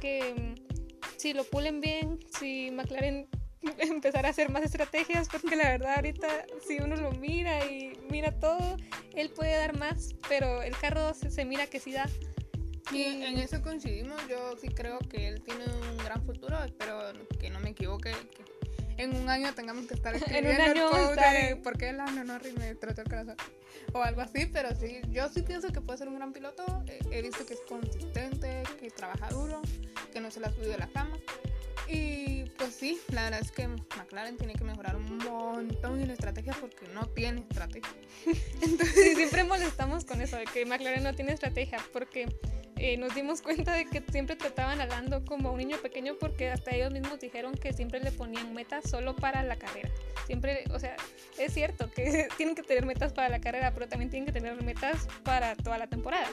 que 0.00 0.34
mm, 0.34 1.16
si 1.16 1.32
lo 1.32 1.44
pulen 1.44 1.80
bien, 1.80 2.18
si 2.38 2.70
McLaren 2.70 3.28
empezar 3.78 4.26
a 4.26 4.30
hacer 4.30 4.50
más 4.50 4.62
estrategias, 4.62 5.28
porque 5.28 5.56
la 5.56 5.70
verdad 5.70 5.96
ahorita 5.96 6.28
si 6.66 6.78
uno 6.78 6.96
lo 6.96 7.12
mira 7.12 7.64
y 7.66 7.98
mira 8.10 8.32
todo, 8.38 8.76
él 9.14 9.30
puede 9.30 9.56
dar 9.56 9.76
más, 9.78 10.14
pero 10.28 10.62
el 10.62 10.76
carro 10.76 11.14
se, 11.14 11.30
se 11.30 11.44
mira 11.44 11.66
que 11.66 11.80
sí 11.80 11.92
da. 11.92 12.08
Y 12.92 13.02
en 13.24 13.38
eso 13.38 13.60
coincidimos, 13.62 14.20
yo 14.28 14.56
sí 14.60 14.68
creo 14.68 14.98
que 14.98 15.28
él 15.28 15.42
tiene 15.42 15.64
un 15.64 15.96
gran 15.98 16.22
futuro, 16.24 16.62
espero 16.64 17.00
que 17.40 17.50
no 17.50 17.58
me 17.60 17.70
equivoque, 17.70 18.12
que 18.12 19.02
en 19.02 19.16
un 19.16 19.28
año 19.28 19.52
tengamos 19.54 19.86
que 19.86 19.94
estar 19.94 20.14
escribiendo 20.14 20.50
en 20.64 20.70
un 20.70 20.76
año 20.78 20.90
el 20.96 21.10
estar 21.10 21.32
de 21.32 21.48
en- 21.50 21.62
por 21.62 21.76
qué 21.78 21.88
el 21.88 22.00
año 22.00 22.24
no 22.24 22.38
me 22.58 22.74
trató 22.76 23.00
el 23.02 23.08
corazón 23.08 23.36
o 23.92 24.02
algo 24.02 24.20
así, 24.20 24.46
pero 24.46 24.74
sí, 24.74 25.00
yo 25.10 25.28
sí 25.28 25.42
pienso 25.42 25.68
que 25.72 25.80
puede 25.80 25.98
ser 25.98 26.08
un 26.08 26.16
gran 26.16 26.32
piloto. 26.32 26.64
He 27.10 27.22
visto 27.22 27.44
que 27.46 27.54
es 27.54 27.60
consistente, 27.68 28.62
que 28.78 28.90
trabaja 28.90 29.28
duro, 29.30 29.62
que 30.12 30.20
no 30.20 30.30
se 30.30 30.40
la 30.40 30.48
ha 30.48 30.52
subido 30.52 30.70
de 30.72 30.78
la 30.78 30.88
cama. 30.88 31.16
Y 31.88 32.44
pues 32.56 32.74
sí, 32.74 33.00
la 33.10 33.24
verdad 33.24 33.40
es 33.42 33.50
que 33.50 33.68
McLaren 33.68 34.36
tiene 34.36 34.54
que 34.54 34.64
mejorar 34.64 34.96
un 34.96 35.18
montón 35.18 36.00
en 36.00 36.10
estrategia 36.10 36.54
porque 36.60 36.86
no 36.94 37.06
tiene 37.08 37.40
estrategia. 37.50 37.90
Sí, 38.94 39.14
siempre 39.16 39.44
molestamos 39.44 40.04
con 40.04 40.20
eso, 40.20 40.36
de 40.36 40.44
que 40.44 40.64
McLaren 40.64 41.02
no 41.02 41.14
tiene 41.14 41.32
estrategia, 41.32 41.78
porque 41.92 42.28
eh, 42.76 42.96
nos 42.96 43.14
dimos 43.14 43.42
cuenta 43.42 43.74
de 43.74 43.86
que 43.86 44.02
siempre 44.10 44.36
trataban 44.36 44.80
a 44.80 44.86
Lando 44.86 45.24
como 45.24 45.52
un 45.52 45.58
niño 45.58 45.76
pequeño, 45.78 46.16
porque 46.18 46.50
hasta 46.50 46.74
ellos 46.74 46.92
mismos 46.92 47.20
dijeron 47.20 47.54
que 47.54 47.72
siempre 47.72 48.00
le 48.00 48.12
ponían 48.12 48.52
metas 48.52 48.88
solo 48.88 49.14
para 49.14 49.42
la 49.42 49.56
carrera. 49.56 49.90
Siempre, 50.26 50.64
o 50.72 50.78
sea, 50.78 50.96
es 51.38 51.52
cierto 51.52 51.90
que 51.90 52.28
tienen 52.36 52.54
que 52.54 52.62
tener 52.62 52.86
metas 52.86 53.12
para 53.12 53.28
la 53.28 53.40
carrera, 53.40 53.72
pero 53.72 53.88
también 53.88 54.10
tienen 54.10 54.26
que 54.26 54.32
tener 54.32 54.60
metas 54.62 55.06
para 55.22 55.54
toda 55.54 55.78
la 55.78 55.86
temporada. 55.86 56.28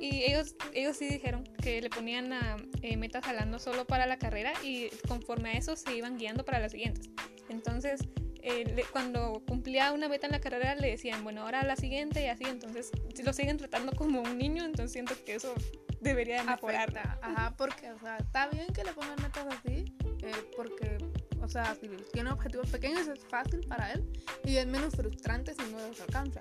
Y 0.00 0.22
ellos, 0.24 0.54
ellos 0.74 0.96
sí 0.96 1.08
dijeron 1.08 1.44
que 1.62 1.80
le 1.82 1.90
ponían 1.90 2.32
a, 2.32 2.56
eh, 2.82 2.96
metas 2.96 3.26
a 3.26 3.32
Lando 3.32 3.58
solo 3.58 3.86
para 3.86 4.06
la 4.06 4.18
carrera 4.18 4.52
y 4.62 4.88
conforme 5.08 5.50
a 5.50 5.52
eso 5.54 5.74
se 5.76 5.94
iban 5.96 6.16
guiando 6.18 6.44
para 6.44 6.60
las 6.60 6.72
siguientes. 6.72 7.10
Entonces, 7.48 8.00
eh, 8.42 8.64
le- 8.74 8.84
cuando 8.84 9.42
cumplía 9.46 9.92
una 9.92 10.08
meta 10.08 10.26
en 10.26 10.32
la 10.32 10.40
carrera 10.40 10.74
le 10.76 10.90
decían, 10.90 11.24
bueno, 11.24 11.42
ahora 11.42 11.64
la 11.64 11.74
siguiente 11.76 12.22
y 12.22 12.26
así, 12.26 12.44
entonces 12.44 12.90
si 13.14 13.22
lo 13.24 13.32
siguen 13.32 13.56
tratando 13.56 13.92
como 13.92 14.20
un 14.22 14.38
niño, 14.38 14.64
entonces 14.64 14.92
siento 14.92 15.14
que 15.26 15.34
eso 15.34 15.52
debería 16.00 16.38
de 16.38 16.44
mejorar. 16.44 16.88
Afecta, 16.90 17.18
Ajá, 17.20 17.54
porque, 17.56 17.90
o 17.90 17.98
sea, 17.98 18.18
está 18.18 18.46
bien 18.48 18.68
que 18.68 18.84
le 18.84 18.92
pongan 18.92 19.16
metas 19.20 19.46
así, 19.48 19.84
eh, 20.22 20.32
porque, 20.56 20.98
o 21.42 21.48
sea, 21.48 21.74
si 21.80 21.88
tiene 22.12 22.30
objetivos 22.30 22.70
pequeños 22.70 23.08
es 23.08 23.24
fácil 23.26 23.60
para 23.66 23.92
él 23.92 24.08
y 24.44 24.56
es 24.56 24.66
menos 24.66 24.94
frustrante 24.94 25.54
si 25.54 25.62
no 25.72 25.78
los 25.88 26.00
alcanza. 26.00 26.40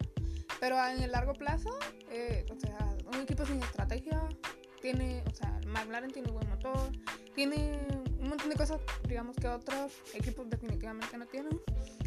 Pero 0.59 0.83
en 0.87 1.01
el 1.01 1.11
largo 1.11 1.33
plazo, 1.33 1.69
eh, 2.09 2.45
o 2.49 2.59
sea, 2.59 2.77
un 3.13 3.21
equipo 3.21 3.45
sin 3.45 3.61
estrategia 3.61 4.27
tiene, 4.81 5.23
o 5.27 5.35
sea, 5.35 5.59
McLaren 5.67 6.11
tiene 6.11 6.31
buen 6.31 6.49
motor, 6.49 6.91
tiene 7.35 7.79
un 8.19 8.29
montón 8.29 8.49
de 8.49 8.55
cosas, 8.55 8.79
digamos, 9.07 9.35
que 9.35 9.47
otros 9.47 9.91
equipos 10.13 10.49
definitivamente 10.49 11.17
no 11.17 11.25
tienen. 11.27 11.59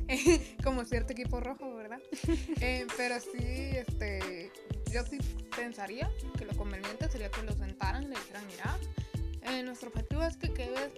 como 0.64 0.84
cierto 0.84 1.12
equipo 1.12 1.40
rojo, 1.40 1.74
¿verdad? 1.74 2.00
Eh, 2.60 2.86
pero 2.96 3.18
sí, 3.20 3.38
este, 3.38 4.52
yo 4.92 5.04
sí 5.04 5.18
pensaría 5.56 6.10
que 6.36 6.44
lo 6.44 6.52
conveniente 6.56 7.08
sería 7.08 7.30
que 7.30 7.42
lo 7.42 7.52
sentaran 7.52 8.04
y 8.04 8.06
le 8.08 8.16
dijeran, 8.16 8.44
mira, 8.46 8.78
eh, 9.42 9.62
nuestro 9.62 9.88
objetivo 9.88 10.22
es 10.22 10.36
que 10.36 10.52
quedes 10.52 10.90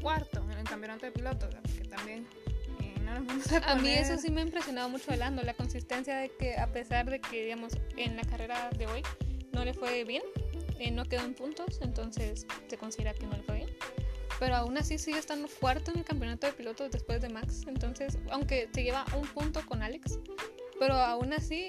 cuarto 0.00 0.44
en 0.50 0.58
el 0.58 0.64
campeonato 0.64 1.06
de 1.06 1.12
pilotos, 1.12 1.54
porque 1.54 1.88
también 1.88 2.26
no 3.08 3.18
nos 3.20 3.26
vamos 3.26 3.52
a 3.52 3.72
A 3.72 3.74
mí 3.76 3.90
eso 3.90 4.16
sí 4.18 4.30
me 4.30 4.40
ha 4.40 4.44
impresionado 4.44 4.88
mucho 4.88 5.10
de 5.10 5.16
Lando, 5.16 5.42
la 5.42 5.54
consistencia 5.54 6.16
de 6.16 6.28
que 6.30 6.56
a 6.56 6.72
pesar 6.72 7.08
de 7.10 7.20
que, 7.20 7.44
digamos, 7.44 7.72
en 7.96 8.16
la 8.16 8.22
carrera 8.22 8.70
de 8.76 8.86
hoy 8.86 9.02
no 9.52 9.64
le 9.64 9.74
fue 9.74 10.04
bien, 10.04 10.22
eh, 10.78 10.90
no 10.90 11.04
quedó 11.04 11.24
en 11.24 11.34
puntos, 11.34 11.80
entonces 11.82 12.46
se 12.68 12.76
considera 12.78 13.14
que 13.14 13.26
no 13.26 13.36
le 13.36 13.42
fue 13.42 13.54
bien. 13.56 13.70
Pero 14.38 14.54
aún 14.54 14.78
así 14.78 14.98
sigue 14.98 15.18
estando 15.18 15.48
cuarto 15.60 15.90
en 15.90 15.98
el 15.98 16.04
campeonato 16.04 16.46
de 16.46 16.52
pilotos 16.52 16.90
después 16.92 17.20
de 17.20 17.28
Max. 17.28 17.62
Entonces, 17.66 18.18
aunque 18.30 18.68
se 18.72 18.84
lleva 18.84 19.04
un 19.16 19.26
punto 19.26 19.66
con 19.66 19.82
Alex, 19.82 20.20
pero 20.78 20.94
aún 20.94 21.32
así 21.32 21.68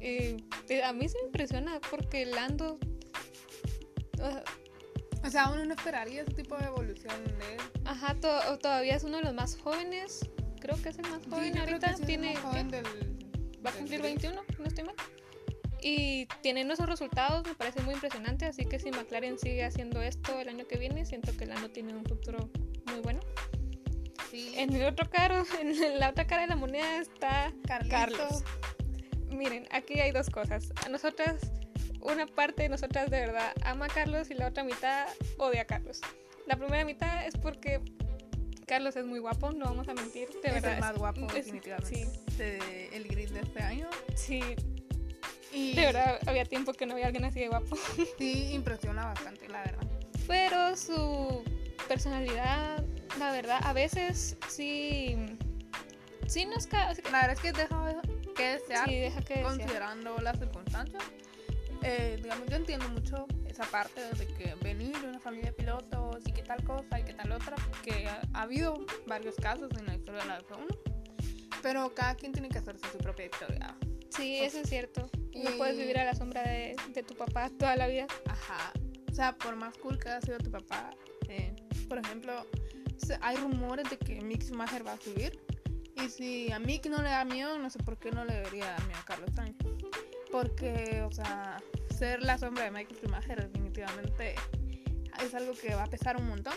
eh, 0.00 0.36
eh, 0.68 0.82
a 0.82 0.92
mí 0.92 1.08
se 1.08 1.16
me 1.18 1.26
impresiona 1.28 1.80
porque 1.90 2.26
Lando... 2.26 2.78
ah, 4.20 4.42
O 5.24 5.30
sea, 5.30 5.50
uno 5.50 5.64
no 5.64 5.74
esperaría 5.74 6.22
ese 6.22 6.34
tipo 6.34 6.56
de 6.58 6.66
evolución 6.66 7.24
de 7.24 7.54
él. 7.54 7.60
Ajá, 7.86 8.14
to- 8.20 8.58
todavía 8.58 8.94
es 8.96 9.04
uno 9.04 9.16
de 9.16 9.24
los 9.24 9.32
más 9.34 9.56
jóvenes. 9.56 10.28
Creo 10.60 10.80
que 10.82 10.88
es 10.90 10.98
el 10.98 11.08
más 11.08 11.22
Sí, 11.22 11.30
joven 11.30 11.52
creo 11.52 11.64
ahorita. 11.64 11.96
sí 11.96 12.04
tiene 12.04 12.34
más 12.34 12.42
joven 12.42 12.68
del, 12.68 12.84
va 13.64 13.70
a 13.70 13.72
cumplir 13.74 14.02
21, 14.02 14.42
no 14.58 14.64
estoy 14.66 14.84
mal. 14.84 14.94
Y 15.80 16.26
tienen 16.42 16.70
esos 16.70 16.86
resultados, 16.88 17.46
me 17.46 17.54
parece 17.54 17.80
muy 17.82 17.94
impresionante. 17.94 18.46
Así 18.46 18.64
que 18.64 18.78
si 18.80 18.90
McLaren 18.90 19.38
sigue 19.38 19.64
haciendo 19.64 20.02
esto 20.02 20.38
el 20.40 20.48
año 20.48 20.66
que 20.66 20.76
viene, 20.76 21.06
siento 21.06 21.36
que 21.36 21.44
el 21.44 21.52
año 21.52 21.70
tiene 21.70 21.94
un 21.94 22.04
futuro 22.04 22.50
muy 22.86 23.00
bueno. 23.00 23.20
Sí. 24.30 24.52
En 24.56 24.74
el 24.74 24.84
otro 24.86 25.08
carro, 25.08 25.44
en 25.60 25.98
la 26.00 26.10
otra 26.10 26.26
cara 26.26 26.42
de 26.42 26.48
la 26.48 26.56
moneda 26.56 26.98
está 27.00 27.52
Carlitos. 27.66 27.90
Carlos. 27.98 28.44
Miren, 29.30 29.68
aquí 29.70 30.00
hay 30.00 30.10
dos 30.10 30.30
cosas. 30.30 30.72
A 30.84 30.88
nosotras, 30.88 31.36
una 32.00 32.26
parte 32.26 32.62
de 32.64 32.68
nosotras 32.70 33.10
de 33.10 33.20
verdad 33.20 33.52
ama 33.62 33.86
a 33.86 33.88
Carlos 33.88 34.30
y 34.30 34.34
la 34.34 34.48
otra 34.48 34.64
mitad 34.64 35.06
odia 35.38 35.62
a 35.62 35.64
Carlos. 35.64 36.00
La 36.46 36.56
primera 36.56 36.84
mitad 36.84 37.26
es 37.26 37.36
porque 37.36 37.80
Carlos 38.68 38.94
es 38.96 39.04
muy 39.06 39.18
guapo, 39.18 39.50
no 39.50 39.64
vamos 39.64 39.88
a 39.88 39.94
mentir, 39.94 40.28
de 40.28 40.48
es 40.48 40.54
verdad. 40.54 40.74
el 40.74 40.80
más 40.80 40.96
guapo, 40.96 41.26
es- 41.28 41.34
definitivamente. 41.46 41.88
Sí, 42.06 42.06
De 42.36 42.88
el 42.92 43.08
grid 43.08 43.30
de 43.30 43.40
este 43.40 43.62
año. 43.62 43.88
sí, 44.14 44.40
Y 45.52 45.74
de 45.74 45.86
verdad 45.86 46.20
había 46.26 46.44
tiempo 46.44 46.72
que 46.74 46.84
no 46.86 46.92
había 46.92 47.06
alguien 47.06 47.24
así 47.24 47.40
de 47.40 47.48
guapo. 47.48 47.76
sí 48.18 48.52
impresiona 48.52 49.06
bastante, 49.06 49.48
la 49.48 49.62
verdad. 49.64 49.86
Pero 50.26 50.76
su 50.76 51.42
personalidad, 51.88 52.84
la 53.18 53.32
verdad, 53.32 53.58
a 53.64 53.72
veces 53.72 54.36
sí, 54.48 55.16
sí 56.26 56.44
nos 56.44 56.66
ca- 56.66 56.92
La 57.10 57.22
verdad 57.26 57.32
es 57.32 57.40
que 57.40 57.52
deja 57.52 58.02
que 58.36 58.44
desear 58.50 58.88
sí 58.88 58.96
deja 58.96 59.20
que 59.22 59.34
desear. 59.34 59.56
considerando 59.56 60.18
las 60.18 60.38
circunstancias. 60.38 61.02
Eh, 61.82 62.18
digamos, 62.22 62.46
yo 62.48 62.56
entiendo 62.56 62.88
mucho 62.90 63.26
esa 63.58 63.70
parte 63.70 64.00
de 64.14 64.26
que 64.34 64.54
venir 64.62 64.96
de 65.00 65.08
una 65.08 65.18
familia 65.18 65.46
de 65.50 65.52
pilotos 65.52 66.22
y 66.26 66.32
que 66.32 66.42
tal 66.42 66.62
cosa 66.62 67.00
y 67.00 67.02
que 67.04 67.12
tal 67.12 67.32
otra, 67.32 67.56
que 67.82 68.06
ha, 68.06 68.20
ha 68.34 68.42
habido 68.42 68.86
varios 69.06 69.34
casos 69.36 69.68
en 69.76 69.86
la 69.86 69.96
historia 69.96 70.20
de 70.22 70.28
la 70.28 70.40
F1, 70.40 70.78
pero 71.60 71.92
cada 71.92 72.14
quien 72.14 72.30
tiene 72.30 72.48
que 72.50 72.58
hacerse 72.58 72.86
su 72.92 72.98
propia 72.98 73.26
historia. 73.26 73.76
Sí, 74.10 74.36
eso 74.38 74.60
es 74.60 74.68
cierto. 74.68 75.10
No 75.34 75.50
Y- 75.50 75.58
puedes 75.58 75.76
vivir 75.76 75.98
a 75.98 76.04
la 76.04 76.14
sombra 76.14 76.42
de, 76.42 76.76
de 76.94 77.02
tu 77.02 77.14
papá 77.16 77.50
toda 77.50 77.74
la 77.74 77.88
vida. 77.88 78.06
Ajá. 78.28 78.72
O 79.10 79.14
sea, 79.14 79.36
por 79.36 79.56
más 79.56 79.76
cool 79.78 79.98
que 79.98 80.08
haya 80.08 80.20
sido 80.20 80.38
tu 80.38 80.52
papá, 80.52 80.90
eh, 81.28 81.52
por 81.88 81.98
ejemplo, 81.98 82.46
hay 83.20 83.36
rumores 83.38 83.90
de 83.90 83.98
que 83.98 84.20
Mick 84.20 84.42
Schumacher 84.44 84.86
va 84.86 84.92
a 84.92 85.00
subir. 85.00 85.36
Y 85.96 86.08
si 86.10 86.52
a 86.52 86.60
Mick 86.60 86.86
no 86.86 86.98
le 87.02 87.08
da 87.10 87.24
miedo, 87.24 87.58
no 87.58 87.70
sé 87.70 87.80
por 87.80 87.98
qué 87.98 88.12
no 88.12 88.24
le 88.24 88.34
debería 88.34 88.66
dar 88.66 88.86
miedo 88.86 89.00
a 89.00 89.04
Carlos 89.04 89.30
Sainz. 89.34 89.56
Porque, 90.30 91.02
o 91.02 91.10
sea, 91.10 91.60
ser 91.98 92.22
la 92.22 92.38
sombra 92.38 92.64
de 92.64 92.70
Michael 92.70 92.96
Schumacher 93.00 93.42
definitivamente 93.42 94.36
es 95.24 95.34
algo 95.34 95.52
que 95.52 95.74
va 95.74 95.82
a 95.82 95.86
pesar 95.88 96.16
un 96.16 96.28
montón. 96.28 96.54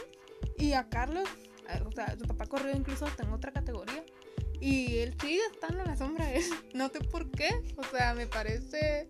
Y 0.57 0.73
a 0.73 0.87
Carlos, 0.87 1.27
eh, 1.69 1.81
o 1.85 1.91
sea, 1.91 2.15
su 2.17 2.25
papá 2.27 2.45
corrió 2.45 2.75
incluso 2.75 3.05
hasta 3.05 3.23
en 3.23 3.33
otra 3.33 3.51
categoría. 3.51 4.03
Y 4.59 4.99
él 4.99 5.15
sigue 5.19 5.41
estando 5.51 5.79
en 5.79 5.87
la 5.87 5.97
sombra 5.97 6.25
de 6.27 6.37
él. 6.37 6.45
No 6.73 6.89
sé 6.89 6.99
por 6.99 7.31
qué. 7.31 7.49
O 7.77 7.83
sea, 7.83 8.13
me 8.13 8.27
parece 8.27 9.09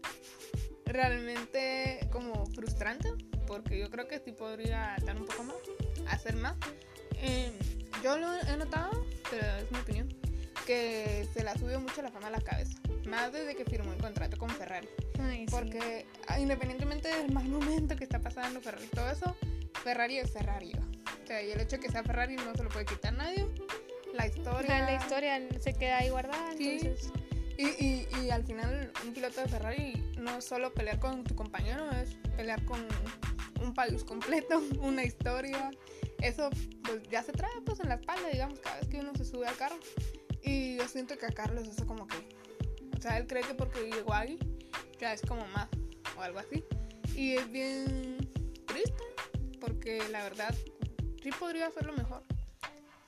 realmente 0.86 2.08
como 2.12 2.46
frustrante. 2.48 3.10
Porque 3.46 3.78
yo 3.78 3.90
creo 3.90 4.08
que 4.08 4.20
sí 4.20 4.32
podría 4.32 4.96
dar 5.04 5.18
un 5.18 5.26
poco 5.26 5.44
más, 5.44 5.58
hacer 6.08 6.38
más. 6.38 6.56
Eh, 7.16 7.52
yo 8.02 8.18
lo 8.18 8.34
he 8.34 8.56
notado, 8.56 9.06
pero 9.30 9.46
es 9.58 9.70
mi 9.72 9.80
opinión, 9.80 10.08
que 10.66 11.28
se 11.34 11.44
le 11.44 11.50
ha 11.50 11.58
subido 11.58 11.82
mucho 11.82 12.02
la 12.02 12.12
fama 12.12 12.28
a 12.28 12.32
la 12.32 12.40
cabeza. 12.40 12.80
Más 13.06 13.32
desde 13.34 13.56
que 13.56 13.66
firmó 13.66 13.92
el 13.94 14.00
contrato 14.00 14.38
con 14.38 14.50
Ferrari. 14.50 14.88
Ay, 15.20 15.40
sí. 15.40 15.46
Porque 15.50 16.06
ah, 16.28 16.40
independientemente 16.40 17.08
del 17.10 17.32
mal 17.32 17.48
momento 17.48 17.96
que 17.96 18.04
está 18.04 18.20
pasando 18.20 18.62
Ferrari 18.62 18.86
y 18.86 18.96
todo 18.96 19.10
eso, 19.10 19.36
Ferrari 19.84 20.18
es 20.20 20.32
Ferrari. 20.32 20.72
O 20.74 21.28
sea, 21.28 21.42
y 21.42 21.52
el 21.52 21.60
hecho 21.62 21.78
de 21.78 21.82
que 21.84 21.92
sea 21.92 22.04
Ferrari 22.04 22.36
no 22.36 22.54
se 22.56 22.64
lo 22.64 22.70
puede 22.70 22.86
quitar 22.86 23.14
nadie. 23.14 23.48
La 24.14 24.28
historia. 24.28 24.82
la 24.86 24.96
historia 24.96 25.42
se 25.60 25.74
queda 25.74 26.00
ahí 26.00 26.10
guardada, 26.10 26.52
Sí. 26.58 26.80
entonces... 26.82 27.12
Y, 27.58 27.68
y, 27.86 28.08
y 28.24 28.30
al 28.32 28.44
final, 28.44 28.92
un 29.06 29.14
piloto 29.14 29.42
de 29.42 29.48
Ferrari 29.48 29.94
no 30.18 30.38
es 30.40 30.46
solo 30.46 30.74
pelear 30.74 31.00
con 31.00 31.24
tu 31.24 31.36
compañero, 31.36 31.92
es 31.92 32.16
pelear 32.36 32.64
con 32.66 32.84
un 33.62 33.74
país 33.74 34.04
completo, 34.04 34.62
una 34.82 35.04
historia. 35.04 35.70
Eso 36.22 36.50
pues 36.84 37.04
ya 37.10 37.24
se 37.24 37.32
trae 37.32 37.52
pues 37.66 37.80
en 37.80 37.90
la 37.90 37.96
espalda, 37.96 38.30
digamos, 38.30 38.60
cada 38.60 38.80
vez 38.80 38.90
que 38.90 38.98
uno 39.00 39.12
se 39.16 39.26
sube 39.26 39.48
al 39.48 39.56
carro. 39.58 39.78
Y 40.44 40.78
yo 40.78 40.88
siento 40.88 41.18
que 41.18 41.26
a 41.28 41.32
Carlos 41.32 41.68
eso 41.68 41.86
como 41.86 42.08
que... 42.08 42.18
O 43.02 43.04
sea, 43.04 43.18
él 43.18 43.26
cree 43.26 43.42
que 43.42 43.56
porque 43.56 43.90
llegó 43.90 44.14
ahí 44.14 44.38
ya 45.00 45.12
es 45.12 45.24
como 45.24 45.44
más 45.48 45.68
o 46.16 46.22
algo 46.22 46.38
así. 46.38 46.64
Y 47.16 47.34
es 47.34 47.52
bien 47.52 48.30
triste 48.68 49.04
porque 49.60 50.04
la 50.12 50.22
verdad 50.22 50.54
sí 51.24 51.32
podría 51.32 51.66
hacerlo 51.66 51.94
mejor. 51.94 52.22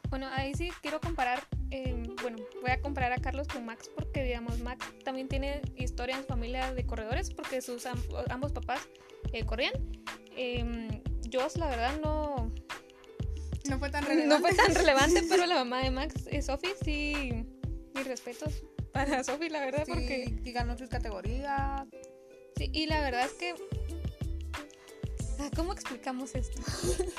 Bueno, 0.09 0.27
ahí 0.31 0.55
sí 0.55 0.71
quiero 0.81 0.99
comparar, 0.99 1.43
eh, 1.69 1.93
bueno, 2.23 2.37
voy 2.61 2.71
a 2.71 2.81
comparar 2.81 3.11
a 3.11 3.17
Carlos 3.19 3.47
con 3.47 3.65
Max 3.67 3.87
porque, 3.95 4.23
digamos, 4.23 4.59
Max 4.61 4.83
también 5.05 5.27
tiene 5.27 5.61
historia 5.77 6.15
en 6.15 6.23
su 6.23 6.27
familia 6.27 6.73
de 6.73 6.87
corredores 6.87 7.29
porque 7.31 7.61
sus 7.61 7.85
am- 7.85 8.01
ambos 8.29 8.51
papás 8.51 8.81
eh, 9.31 9.45
corrían. 9.45 9.73
Eh, 10.35 11.03
Joss, 11.31 11.57
la 11.57 11.67
verdad, 11.67 11.99
no, 12.01 12.51
No 13.69 13.77
fue 13.77 13.91
tan 13.91 14.03
no 14.03 14.09
relevante. 14.09 14.47
fue 14.47 14.55
tan 14.55 14.73
relevante, 14.75 15.21
pero 15.29 15.45
la 15.45 15.55
mamá 15.55 15.83
de 15.83 15.91
Max, 15.91 16.15
Sophie, 16.43 16.73
sí, 16.83 17.45
mis 17.93 18.07
respetos 18.07 18.63
para 18.93 19.23
Sophie, 19.23 19.49
la 19.49 19.59
verdad, 19.59 19.83
Sí, 19.85 19.91
porque... 19.91 20.33
y 20.43 20.51
ganó 20.51 20.77
sus 20.77 20.89
categorías. 20.89 21.83
Sí, 22.55 22.69
y 22.71 22.85
la 22.85 23.01
verdad 23.01 23.25
es 23.25 23.33
que... 23.33 23.55
¿Cómo 25.55 25.73
explicamos 25.73 26.35
esto? 26.35 26.61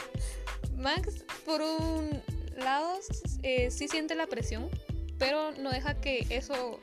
Max, 0.77 1.25
por 1.45 1.61
un 1.61 2.23
lado, 2.57 2.99
eh, 3.43 3.71
sí 3.71 3.89
siente 3.89 4.15
la 4.15 4.27
presión, 4.27 4.71
pero 5.19 5.53
no 5.53 5.71
deja 5.71 6.01
que 6.01 6.27
eso... 6.31 6.81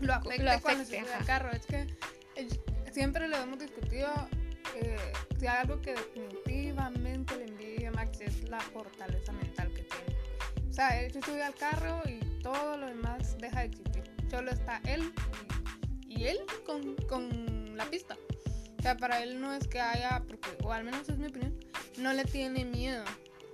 lo 0.00 0.14
afecte, 0.14 0.42
Lo 0.42 0.60
cuando 0.60 0.82
afecte, 0.82 0.84
se 0.86 1.00
sube 1.04 1.14
al 1.14 1.24
carro. 1.26 1.50
Es 1.52 1.66
que 1.66 1.86
eh, 2.36 2.48
siempre 2.92 3.28
lo 3.28 3.36
hemos 3.36 3.58
discutido. 3.58 4.08
eh, 4.76 4.96
si 5.38 5.46
hay 5.46 5.58
algo 5.58 5.80
que 5.80 5.92
definitivamente 5.94 7.36
le 7.36 7.44
envidia 7.44 7.88
a 7.90 7.92
Max 7.92 8.20
es 8.20 8.48
la 8.48 8.60
fortaleza 8.60 9.32
mental 9.32 9.68
que 9.72 9.82
tiene. 9.82 10.68
O 10.68 10.72
sea, 10.72 11.00
él 11.00 11.12
se 11.12 11.22
sube 11.22 11.42
al 11.42 11.54
carro 11.54 12.02
y 12.08 12.20
todo 12.52 12.78
lo 12.78 12.86
demás 12.86 13.36
deja 13.38 13.60
de 13.60 13.66
existir. 13.66 14.02
Solo 14.30 14.50
está 14.50 14.80
él 14.86 15.12
y, 16.08 16.24
él 16.24 16.38
con, 16.64 16.96
con 17.06 17.76
la 17.76 17.84
pista. 17.90 18.16
O 18.78 18.82
sea, 18.82 18.96
para 18.96 19.22
él 19.22 19.40
no 19.40 19.52
es 19.52 19.66
que 19.68 19.80
haya, 19.80 20.22
porque, 20.26 20.56
o 20.64 20.72
al 20.72 20.84
menos 20.84 21.08
es 21.08 21.18
mi 21.18 21.26
opinión, 21.26 21.54
no 21.98 22.12
le 22.14 22.24
tiene 22.24 22.64
miedo 22.64 23.04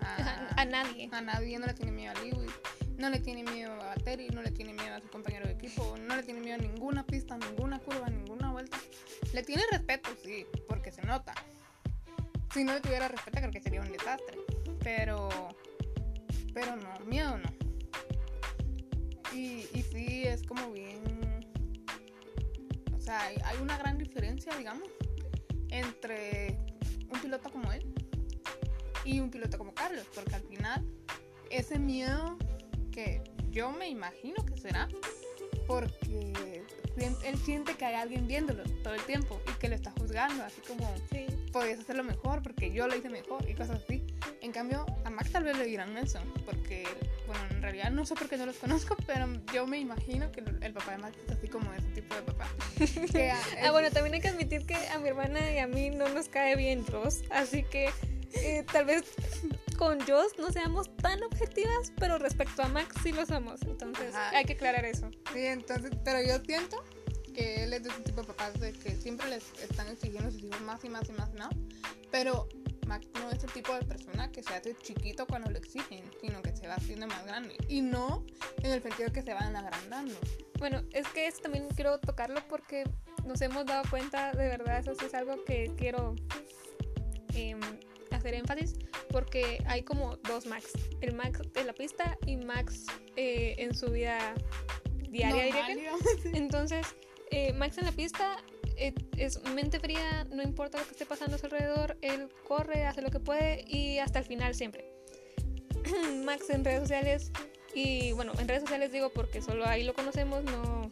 a, 0.00 0.50
A 0.56 0.64
nadie. 0.64 1.08
a 1.10 1.20
nadie, 1.20 1.58
no 1.58 1.66
le 1.66 1.74
tiene 1.74 1.90
miedo 1.90 2.12
a 2.16 2.22
Lewis, 2.22 2.52
no 2.96 3.10
le 3.10 3.18
tiene 3.18 3.42
miedo 3.42 3.72
a 3.72 3.86
Valtteri, 3.86 4.28
no 4.28 4.42
le 4.42 4.52
tiene 4.52 4.74
miedo 4.74 4.94
a 4.94 5.00
su 5.00 5.08
compañero 5.08 5.46
de 5.46 5.54
equipo, 5.54 5.96
no 6.00 6.14
le 6.14 6.22
tiene 6.22 6.40
miedo 6.40 6.56
a 6.56 6.62
ninguna 6.62 7.04
pista, 7.04 7.36
ninguna 7.36 7.80
curva, 7.80 8.08
ninguna 8.08 8.52
vuelta. 8.52 8.78
Le 9.32 9.42
tiene 9.42 9.64
respeto, 9.72 10.10
sí, 10.22 10.46
porque 10.68 10.92
se 10.92 11.02
nota. 11.02 11.34
Si 12.52 12.62
no 12.62 12.74
le 12.74 12.80
tuviera 12.80 13.08
respeto, 13.08 13.38
creo 13.38 13.50
que 13.50 13.60
sería 13.60 13.80
un 13.80 13.90
desastre. 13.90 14.38
Pero, 14.80 15.28
pero 16.52 16.76
no, 16.76 17.00
miedo 17.06 17.36
no. 17.38 17.63
Y, 19.34 19.66
y 19.74 19.82
sí, 19.82 20.22
es 20.24 20.42
como 20.42 20.70
bien. 20.72 21.02
O 22.96 23.00
sea, 23.00 23.22
hay, 23.24 23.36
hay 23.44 23.58
una 23.60 23.76
gran 23.76 23.98
diferencia, 23.98 24.56
digamos, 24.56 24.88
entre 25.70 26.58
un 27.10 27.20
piloto 27.20 27.50
como 27.50 27.72
él 27.72 27.92
y 29.04 29.20
un 29.20 29.30
piloto 29.30 29.58
como 29.58 29.74
Carlos, 29.74 30.06
porque 30.14 30.34
al 30.34 30.42
final 30.42 30.84
ese 31.50 31.78
miedo 31.78 32.36
que 32.90 33.22
yo 33.50 33.70
me 33.70 33.88
imagino 33.88 34.44
que 34.44 34.56
será 34.56 34.88
porque 35.66 36.64
él 36.96 37.38
siente 37.38 37.74
que 37.74 37.84
hay 37.84 37.94
alguien 37.94 38.26
viéndolo 38.26 38.62
todo 38.82 38.94
el 38.94 39.04
tiempo 39.04 39.40
y 39.48 39.58
que 39.58 39.68
lo 39.68 39.74
está 39.74 39.90
juzgando, 39.92 40.42
así 40.42 40.60
como 40.62 40.92
Sí. 41.10 41.26
Podías 41.54 41.78
hacerlo 41.78 42.02
mejor 42.02 42.42
porque 42.42 42.72
yo 42.72 42.88
lo 42.88 42.96
hice 42.96 43.08
mejor 43.08 43.48
y 43.48 43.54
cosas 43.54 43.80
así. 43.84 44.04
En 44.42 44.50
cambio, 44.50 44.84
a 45.04 45.10
Max 45.10 45.30
tal 45.30 45.44
vez 45.44 45.56
le 45.56 45.64
dirán 45.64 45.96
eso, 45.96 46.18
porque, 46.44 46.84
bueno, 47.28 47.42
en 47.50 47.62
realidad 47.62 47.92
no 47.92 48.04
sé 48.04 48.16
por 48.16 48.28
qué 48.28 48.36
no 48.36 48.44
los 48.44 48.56
conozco, 48.64 48.96
pero 49.06 49.28
yo 49.52 49.64
me 49.66 49.78
imagino 49.78 50.30
que 50.32 50.40
el 50.60 50.72
papá 50.74 50.90
de 50.92 50.98
Max 50.98 51.16
es 51.24 51.36
así 51.36 51.46
como 51.48 51.72
ese 51.72 51.86
tipo 51.90 52.14
de 52.16 52.22
papá. 52.22 52.48
Que, 53.12 53.30
Ah, 53.30 53.70
bueno, 53.70 53.88
también 53.92 54.14
hay 54.14 54.20
que 54.20 54.28
admitir 54.28 54.66
que 54.66 54.74
a 54.74 54.98
mi 54.98 55.08
hermana 55.08 55.52
y 55.52 55.58
a 55.58 55.68
mí 55.68 55.90
no 55.90 56.08
nos 56.08 56.28
cae 56.28 56.56
bien 56.56 56.84
Joss, 56.84 57.22
así 57.30 57.62
que 57.62 57.88
eh, 58.32 58.64
tal 58.72 58.86
vez 58.86 59.04
con 59.78 60.00
Joss 60.00 60.36
no 60.38 60.50
seamos 60.50 60.94
tan 60.96 61.22
objetivas, 61.22 61.92
pero 62.00 62.18
respecto 62.18 62.62
a 62.64 62.68
Max 62.68 62.96
sí 63.04 63.12
lo 63.12 63.24
somos, 63.26 63.62
entonces 63.62 64.12
Ajá. 64.12 64.36
hay 64.36 64.44
que 64.44 64.54
aclarar 64.54 64.84
eso. 64.84 65.08
Sí, 65.32 65.46
entonces, 65.46 65.92
pero 66.04 66.20
yo 66.20 66.44
siento 66.44 66.82
que 67.34 67.64
él 67.64 67.72
es 67.72 67.82
de 67.82 67.90
ese 67.90 68.00
tipo 68.00 68.22
de 68.22 68.28
papás 68.28 68.58
de 68.58 68.72
que 68.72 68.94
siempre 68.96 69.28
les 69.28 69.44
están 69.60 69.88
exigiendo 69.88 70.28
a 70.28 70.32
sus 70.32 70.42
hijos 70.42 70.60
más 70.62 70.84
y 70.84 70.88
más 70.88 71.08
y 71.08 71.12
más 71.12 71.34
más. 71.34 71.54
Pero 72.10 72.48
Max 72.86 73.06
no 73.14 73.30
es 73.30 73.42
el 73.42 73.52
tipo 73.52 73.74
de 73.74 73.84
persona 73.84 74.30
que 74.30 74.42
se 74.42 74.54
hace 74.54 74.74
chiquito 74.76 75.26
cuando 75.26 75.50
lo 75.50 75.58
exigen, 75.58 76.04
sino 76.20 76.40
que 76.42 76.54
se 76.56 76.66
va 76.66 76.74
haciendo 76.74 77.06
más 77.06 77.24
grande. 77.26 77.56
Y 77.68 77.80
no 77.80 78.24
en 78.62 78.72
el 78.72 78.82
sentido 78.82 79.12
que 79.12 79.22
se 79.22 79.34
van 79.34 79.56
agrandando. 79.56 80.14
Bueno, 80.58 80.82
es 80.92 81.06
que 81.08 81.26
eso 81.26 81.42
también 81.42 81.66
quiero 81.74 81.98
tocarlo 81.98 82.40
porque 82.48 82.84
nos 83.24 83.40
hemos 83.40 83.66
dado 83.66 83.82
cuenta, 83.90 84.32
de 84.32 84.48
verdad, 84.48 84.78
eso 84.78 84.94
sí 84.94 85.06
es 85.06 85.14
algo 85.14 85.42
que 85.44 85.72
quiero 85.76 86.14
em, 87.34 87.60
hacer 88.10 88.34
énfasis, 88.34 88.76
porque 89.10 89.62
hay 89.66 89.82
como 89.82 90.16
dos 90.16 90.46
Max, 90.46 90.72
el 91.00 91.14
Max 91.14 91.40
de 91.52 91.64
la 91.64 91.72
pista 91.72 92.16
y 92.26 92.36
Max 92.36 92.86
eh, 93.16 93.56
en 93.58 93.74
su 93.74 93.90
vida 93.90 94.34
diaria, 95.10 95.44
diría 95.44 95.54
Normal, 95.54 95.66
que. 95.66 95.80
digamos. 95.80 96.02
Entonces, 96.32 96.86
eh, 97.30 97.52
Max 97.52 97.78
en 97.78 97.84
la 97.84 97.92
pista 97.92 98.36
eh, 98.76 98.94
es 99.16 99.42
mente 99.54 99.78
fría, 99.78 100.24
no 100.30 100.42
importa 100.42 100.78
lo 100.78 100.84
que 100.84 100.92
esté 100.92 101.06
pasando 101.06 101.36
a 101.36 101.38
su 101.38 101.46
alrededor, 101.46 101.96
él 102.00 102.28
corre, 102.46 102.84
hace 102.84 103.02
lo 103.02 103.10
que 103.10 103.20
puede 103.20 103.64
y 103.68 103.98
hasta 103.98 104.18
el 104.18 104.24
final 104.24 104.54
siempre. 104.54 104.90
Max 106.24 106.50
en 106.50 106.64
redes 106.64 106.80
sociales 106.80 107.30
y 107.74 108.12
bueno, 108.12 108.32
en 108.38 108.48
redes 108.48 108.62
sociales 108.62 108.92
digo 108.92 109.10
porque 109.12 109.42
solo 109.42 109.66
ahí 109.66 109.84
lo 109.84 109.94
conocemos, 109.94 110.44
no 110.44 110.90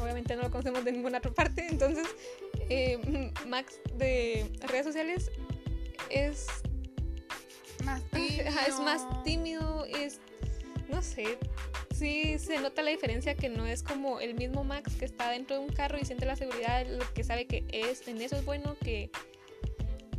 obviamente 0.00 0.36
no 0.36 0.42
lo 0.42 0.50
conocemos 0.50 0.84
de 0.84 0.92
ninguna 0.92 1.18
otra 1.18 1.32
parte, 1.32 1.66
entonces 1.68 2.06
eh, 2.70 3.32
Max 3.46 3.80
de 3.94 4.50
redes 4.68 4.86
sociales 4.86 5.30
es 6.10 6.46
Más 7.84 8.02
Ajá, 8.12 8.66
es 8.66 8.80
más 8.80 9.06
tímido. 9.24 9.84
tímido, 9.84 9.84
es. 9.84 10.20
No 10.88 11.02
sé. 11.02 11.38
Sí, 11.98 12.38
se 12.38 12.60
nota 12.60 12.82
la 12.82 12.90
diferencia 12.90 13.34
que 13.34 13.48
no 13.48 13.66
es 13.66 13.82
como 13.82 14.20
el 14.20 14.34
mismo 14.34 14.62
Max 14.62 14.94
que 14.94 15.04
está 15.04 15.30
dentro 15.30 15.56
de 15.56 15.62
un 15.62 15.72
carro 15.72 15.98
y 16.00 16.04
siente 16.04 16.26
la 16.26 16.36
seguridad, 16.36 16.86
lo 16.86 17.04
que 17.12 17.24
sabe 17.24 17.48
que 17.48 17.64
es, 17.72 18.06
en 18.06 18.20
eso 18.20 18.36
es 18.36 18.44
bueno 18.44 18.76
que. 18.80 19.10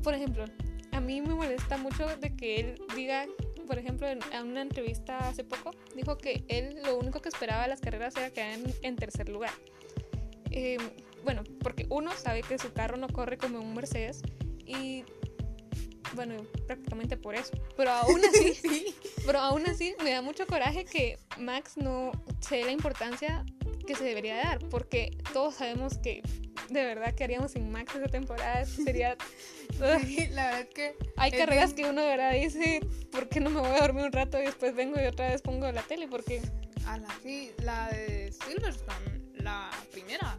Por 0.04 0.14
ejemplo, 0.14 0.44
a 0.92 1.00
mí 1.00 1.22
me 1.22 1.34
molesta 1.34 1.78
mucho 1.78 2.06
de 2.18 2.36
que 2.36 2.60
él 2.60 2.82
diga, 2.98 3.28
por 3.66 3.80
ejemplo, 3.80 4.08
en 4.10 4.20
una 4.44 4.62
entrevista 4.62 5.20
hace 5.20 5.46
poco, 5.46 5.72
dijo 5.96 6.18
que 6.18 6.44
él 6.50 6.82
lo 6.84 6.98
único 6.98 7.22
que 7.22 7.30
esperaba 7.30 7.62
de 7.62 7.70
las 7.70 7.80
carreras 7.80 8.14
era 8.18 8.30
quedar 8.30 8.60
en, 8.60 8.74
en 8.82 8.96
tercer 8.98 9.30
lugar. 9.30 9.54
Eh, 10.52 10.80
bueno, 11.24 11.44
porque 11.62 11.86
uno 11.90 12.12
sabe 12.12 12.42
que 12.42 12.58
su 12.58 12.74
carro 12.74 12.98
no 12.98 13.08
corre 13.08 13.38
como 13.38 13.60
un 13.62 13.74
Mercedes 13.74 14.22
y 14.66 15.06
bueno, 16.14 16.36
prácticamente 16.68 17.18
por 17.18 17.36
eso. 17.36 17.52
Pero 17.78 17.92
aún 17.92 18.22
así, 18.26 18.54
Sí. 18.62 18.96
pero 19.26 19.40
aún 19.40 19.66
así 19.68 19.94
me 20.04 20.12
da 20.12 20.22
mucho 20.22 20.46
coraje 20.48 20.86
que 20.86 21.18
Max 21.38 21.78
no 21.78 22.12
se 22.40 22.58
dé 22.58 22.64
la 22.66 22.72
importancia 22.72 23.46
que 23.88 23.96
se 23.96 24.04
debería 24.04 24.36
dar, 24.36 24.60
porque 24.70 25.18
todos 25.34 25.56
sabemos 25.56 25.98
que 25.98 26.22
de 26.70 26.86
verdad 26.86 27.16
que 27.16 27.24
haríamos 27.24 27.52
sin 27.54 27.72
Max 27.72 27.96
esa 27.96 28.08
temporada 28.08 28.66
sería. 28.66 29.16
Sí, 30.02 30.28
la 30.32 30.46
verdad 30.48 30.62
es 30.62 30.70
que 30.74 30.96
hay 31.16 31.32
carreras 31.32 31.74
bien- 31.74 31.86
que 31.88 31.92
uno 31.92 32.02
de 32.02 32.08
verdad 32.08 32.34
dice 32.34 32.82
¿por 33.12 33.30
qué 33.30 33.40
no 33.40 33.50
me 33.50 33.62
voy 33.62 33.70
a 33.70 33.80
dormir 33.82 34.04
un 34.06 34.12
rato 34.12 34.38
y 34.38 34.46
después 34.46 34.76
vengo 34.76 35.00
y 35.02 35.06
otra 35.06 35.30
vez 35.30 35.42
pongo 35.42 35.72
la 35.72 35.82
tele? 35.84 36.08
Porque 36.10 36.42
a 36.86 36.98
la, 36.98 37.08
sí, 37.24 37.52
la 37.64 37.88
de 37.90 38.34
Silverstone, 38.34 39.22
la 39.36 39.70
primera. 39.92 40.38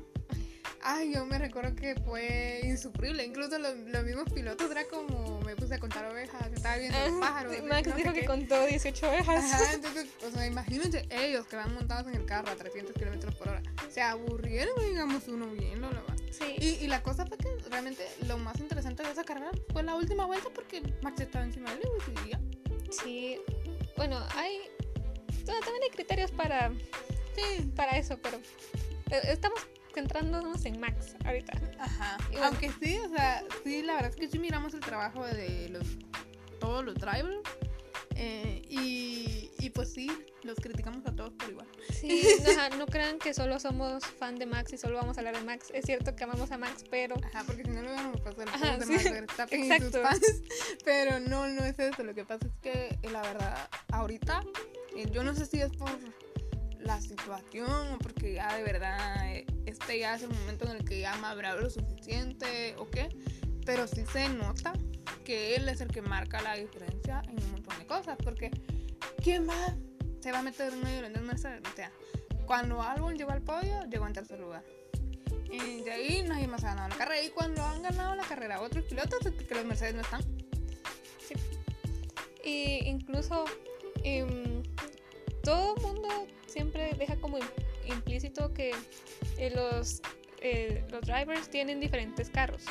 Ay, 0.82 1.12
yo 1.12 1.26
me 1.26 1.38
recuerdo 1.38 1.74
que 1.76 1.94
fue 2.06 2.60
insufrible. 2.64 3.24
Incluso 3.24 3.58
los, 3.58 3.76
los 3.76 4.04
mismos 4.04 4.32
pilotos 4.32 4.70
era 4.70 4.84
como 4.84 5.40
me 5.42 5.54
puse 5.56 5.74
a 5.74 5.78
contar 5.78 6.06
ovejas, 6.06 6.50
estaba 6.52 6.76
viendo 6.76 6.98
los 6.98 7.08
Ajá, 7.10 7.20
pájaros. 7.20 7.56
sí, 7.56 7.62
Max 7.62 7.96
dijo 7.96 8.12
que 8.12 8.20
qué. 8.20 8.26
contó 8.26 8.64
18 8.66 9.08
ovejas. 9.08 9.44
Ajá, 9.52 9.72
entonces, 9.74 10.08
o 10.26 10.30
sea, 10.30 10.46
imagínense 10.46 11.06
ellos 11.10 11.46
que 11.46 11.56
van 11.56 11.74
montados 11.74 12.06
en 12.08 12.14
el 12.20 12.24
carro 12.26 12.50
a 12.50 12.56
300 12.56 12.94
kilómetros 12.94 13.34
por 13.34 13.48
hora. 13.48 13.62
Se 13.90 14.00
aburrieron, 14.00 14.74
digamos, 14.88 15.28
uno 15.28 15.48
viéndolo. 15.48 16.02
va. 16.08 16.14
Sí, 16.30 16.54
Y, 16.58 16.84
y 16.84 16.86
la 16.86 17.02
cosa 17.02 17.26
fue 17.26 17.36
que 17.36 17.48
realmente 17.70 18.06
lo 18.26 18.38
más 18.38 18.58
interesante 18.60 19.02
de 19.02 19.10
esa 19.10 19.24
carrera 19.24 19.50
fue 19.72 19.82
la 19.82 19.96
última 19.96 20.24
vuelta 20.26 20.48
porque 20.54 20.80
Max 21.02 21.20
estaba 21.20 21.44
encima 21.44 21.74
de 21.74 21.80
Lewis 21.80 22.04
y 22.26 22.30
ya. 22.30 22.40
sí. 22.90 23.40
Bueno, 23.96 24.18
hay 24.34 24.60
bueno, 25.44 25.60
también 25.60 25.82
hay 25.82 25.90
criterios 25.90 26.30
para 26.30 26.70
Sí. 27.34 27.70
para 27.76 27.98
eso, 27.98 28.16
pero 28.22 28.38
eh, 29.10 29.20
estamos 29.24 29.60
centrándonos 29.94 30.64
en 30.64 30.80
Max 30.80 31.16
ahorita. 31.24 31.52
Ajá. 31.78 32.16
Bueno. 32.30 32.46
Aunque 32.46 32.70
sí, 32.80 32.98
o 32.98 33.08
sea, 33.10 33.42
sí, 33.64 33.82
la 33.82 33.94
verdad 33.94 34.10
es 34.10 34.16
que 34.16 34.28
sí 34.28 34.38
miramos 34.38 34.74
el 34.74 34.80
trabajo 34.80 35.24
de 35.26 35.68
los 35.70 35.86
todos 36.60 36.84
los 36.84 36.94
drivers. 36.94 37.40
eh, 38.16 38.62
y, 38.68 39.50
y 39.58 39.70
pues 39.70 39.92
sí, 39.92 40.10
los 40.42 40.56
criticamos 40.56 41.04
a 41.06 41.14
todos 41.14 41.32
por 41.34 41.48
igual. 41.50 41.66
Sí, 41.92 42.22
no, 42.70 42.76
no 42.78 42.86
crean 42.86 43.18
que 43.18 43.32
solo 43.34 43.58
somos 43.58 44.04
fan 44.04 44.36
de 44.36 44.46
Max 44.46 44.72
y 44.72 44.78
solo 44.78 44.96
vamos 44.96 45.16
a 45.16 45.20
hablar 45.20 45.36
de 45.38 45.44
Max. 45.44 45.68
Es 45.74 45.86
cierto 45.86 46.14
que 46.14 46.24
amamos 46.24 46.50
a 46.50 46.58
Max, 46.58 46.84
pero 46.90 47.16
Ajá, 47.32 47.44
porque 47.46 47.62
si 47.64 47.70
no 47.70 47.80
lo 47.82 47.88
hubiéramos 47.88 48.20
pasado 48.20 48.42
el 48.42 48.48
Ajá, 48.48 48.76
de 48.78 48.86
sí. 48.86 48.92
Max 48.92 49.04
Verstappen 49.10 49.64
y 49.64 49.80
sus 49.80 49.92
fans. 49.98 50.42
Pero 50.84 51.18
no, 51.20 51.46
no 51.48 51.64
es 51.64 51.78
eso. 51.78 52.02
Lo 52.04 52.14
que 52.14 52.24
pasa 52.24 52.46
es 52.46 52.52
que 52.62 52.98
eh, 53.02 53.10
la 53.10 53.22
verdad, 53.22 53.68
ahorita, 53.92 54.42
eh, 54.96 55.06
yo 55.10 55.24
no 55.24 55.34
sé 55.34 55.46
si 55.46 55.60
es 55.60 55.72
por 55.72 55.90
la 56.82 57.00
situación 57.00 57.98
porque 58.02 58.34
ya 58.34 58.56
de 58.56 58.62
verdad 58.62 59.30
eh, 59.30 59.46
este 59.66 59.98
ya 59.98 60.14
es 60.14 60.22
el 60.22 60.30
momento 60.30 60.64
en 60.66 60.76
el 60.76 60.84
que 60.84 61.00
ya 61.00 61.14
ha 61.14 61.18
madurado 61.18 61.60
lo 61.60 61.70
suficiente 61.70 62.74
o 62.78 62.88
qué. 62.90 63.08
Pero 63.64 63.86
sí 63.86 64.04
se 64.12 64.28
nota 64.28 64.72
que 65.24 65.54
él 65.54 65.68
es 65.68 65.80
el 65.80 65.88
que 65.88 66.02
marca 66.02 66.40
la 66.42 66.56
diferencia 66.56 67.22
en 67.28 67.42
un 67.42 67.52
montón 67.52 67.78
de 67.78 67.86
cosas. 67.86 68.16
Porque, 68.22 68.50
¿quién 69.22 69.46
más 69.46 69.74
se 70.20 70.32
va 70.32 70.38
a 70.40 70.42
meter 70.42 70.72
en 70.72 70.82
medio 70.82 71.02
de 71.02 71.10
los 71.10 71.22
Mercedes? 71.22 71.62
O 71.70 71.76
sea, 71.76 71.92
cuando 72.46 72.82
Albon 72.82 73.16
llegó 73.16 73.30
al 73.30 73.42
podio, 73.42 73.82
llegó 73.88 74.06
en 74.06 74.12
tercer 74.12 74.40
lugar. 74.40 74.64
Y 75.52 75.82
de 75.82 75.90
ahí 75.90 76.24
nadie 76.26 76.46
más 76.46 76.64
ha 76.64 76.68
ganado 76.68 76.88
la 76.88 76.96
carrera. 76.96 77.22
Y 77.22 77.30
cuando 77.30 77.64
han 77.64 77.82
ganado 77.82 78.14
la 78.14 78.24
carrera 78.24 78.60
otros 78.60 78.84
pilotos, 78.84 79.24
es 79.26 79.32
porque 79.32 79.54
los 79.54 79.64
Mercedes 79.64 79.94
no 79.94 80.00
están. 80.00 80.22
y 82.44 82.88
incluso 82.88 83.44
em, 84.02 84.62
todo 85.50 85.74
el 85.74 85.82
mundo 85.82 86.08
siempre 86.46 86.94
deja 86.96 87.16
como 87.16 87.38
im- 87.38 87.50
implícito 87.86 88.52
que 88.54 88.70
eh, 89.36 89.50
los, 89.50 90.00
eh, 90.40 90.84
los 90.90 91.00
drivers 91.00 91.48
tienen 91.50 91.80
diferentes 91.80 92.30
carros. 92.30 92.62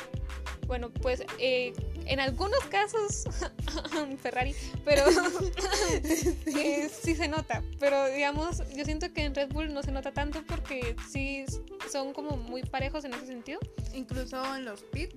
Bueno, 0.66 0.90
pues 0.90 1.22
eh, 1.38 1.74
en 2.06 2.20
algunos 2.20 2.60
casos 2.70 3.24
Ferrari, 4.22 4.54
pero 4.84 5.02
eh, 6.46 6.88
sí 7.02 7.14
se 7.14 7.28
nota. 7.28 7.62
Pero 7.78 8.06
digamos, 8.06 8.62
yo 8.74 8.84
siento 8.86 9.12
que 9.12 9.24
en 9.24 9.34
Red 9.34 9.48
Bull 9.50 9.74
no 9.74 9.82
se 9.82 9.92
nota 9.92 10.12
tanto 10.12 10.42
porque 10.46 10.96
sí 11.10 11.44
son 11.92 12.14
como 12.14 12.38
muy 12.38 12.62
parejos 12.62 13.04
en 13.04 13.12
ese 13.12 13.26
sentido. 13.26 13.60
Incluso 13.92 14.42
en 14.56 14.64
los 14.64 14.82
pits, 14.84 15.16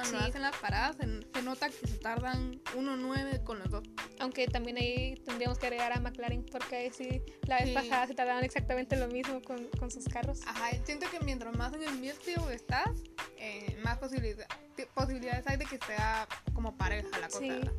cuando 0.00 0.18
Sí. 0.20 0.24
hacen 0.28 0.42
las 0.42 0.56
paradas, 0.56 0.96
se, 0.96 1.02
se 1.34 1.42
nota 1.42 1.68
que 1.68 1.86
se 1.86 1.98
tardan 1.98 2.60
1.9 2.76 3.42
con 3.44 3.58
los 3.58 3.70
dos. 3.70 3.82
Aunque 4.20 4.46
también 4.46 4.76
ahí 4.78 5.14
tendríamos 5.24 5.58
que 5.58 5.66
agregar 5.66 5.92
a 5.92 6.00
McLaren 6.00 6.44
porque 6.50 6.76
ahí 6.76 6.90
sí 6.92 7.22
la 7.42 7.56
vez 7.58 7.68
Sí. 7.68 7.74
pasada 7.74 8.06
se 8.06 8.14
tardaban 8.14 8.44
exactamente 8.44 8.96
lo 8.96 9.08
mismo 9.08 9.42
con, 9.42 9.66
con 9.78 9.90
sus 9.90 10.04
carros. 10.08 10.40
Ajá, 10.46 10.70
siento 10.84 11.06
que 11.10 11.20
mientras 11.20 11.54
más 11.56 11.72
en 11.74 11.82
el 11.82 11.94
medio 11.98 12.14
estás, 12.50 12.90
eh, 13.38 13.76
más 13.84 13.98
posibilidad- 13.98 14.46
posibilidades 14.94 15.46
hay 15.46 15.56
de 15.56 15.64
que 15.66 15.78
sea 15.78 16.26
como 16.54 16.76
pareja 16.76 17.08
la 17.18 17.26
cosa. 17.28 17.40
Sí. 17.40 17.48
¿verdad? 17.50 17.72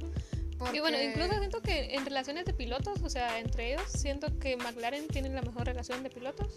Y 0.74 0.80
bueno, 0.82 0.98
Porque- 0.98 1.06
incluso 1.06 1.38
siento 1.40 1.62
que 1.62 1.96
en 1.96 2.04
relaciones 2.06 2.44
de 2.46 2.54
pilotos, 2.54 3.02
o 3.02 3.10
sea, 3.10 3.40
entre 3.40 3.74
ellos, 3.74 3.90
siento 3.90 4.38
que 4.40 4.58
McLaren 4.58 5.08
tiene 5.08 5.30
la 5.30 5.42
mejor 5.42 5.66
relación 5.66 6.04
de 6.04 6.10
pilotos. 6.10 6.54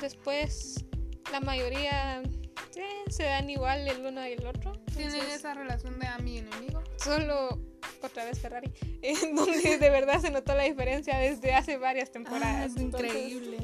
Después, 0.00 0.84
la 1.32 1.40
mayoría 1.40 2.22
sí, 2.70 2.82
se 3.08 3.24
dan 3.24 3.48
igual 3.50 3.86
el 3.88 4.04
uno 4.04 4.26
y 4.26 4.32
el 4.32 4.46
otro. 4.46 4.72
tienen 4.96 5.16
esa 5.30 5.54
relación 5.54 5.98
de 5.98 6.06
amigo 6.06 6.36
y 6.36 6.38
enemigo. 6.38 6.82
Solo 7.02 7.58
otra 8.02 8.24
vez 8.24 8.38
Ferrari, 8.40 8.70
en 9.02 9.34
donde 9.34 9.78
de 9.78 9.90
verdad 9.90 10.20
se 10.20 10.30
notó 10.30 10.54
la 10.54 10.64
diferencia 10.64 11.18
desde 11.18 11.54
hace 11.54 11.76
varias 11.76 12.10
temporadas. 12.10 12.56
Ah, 12.56 12.64
es 12.66 12.76
Entonces, 12.76 13.10
increíble. 13.10 13.58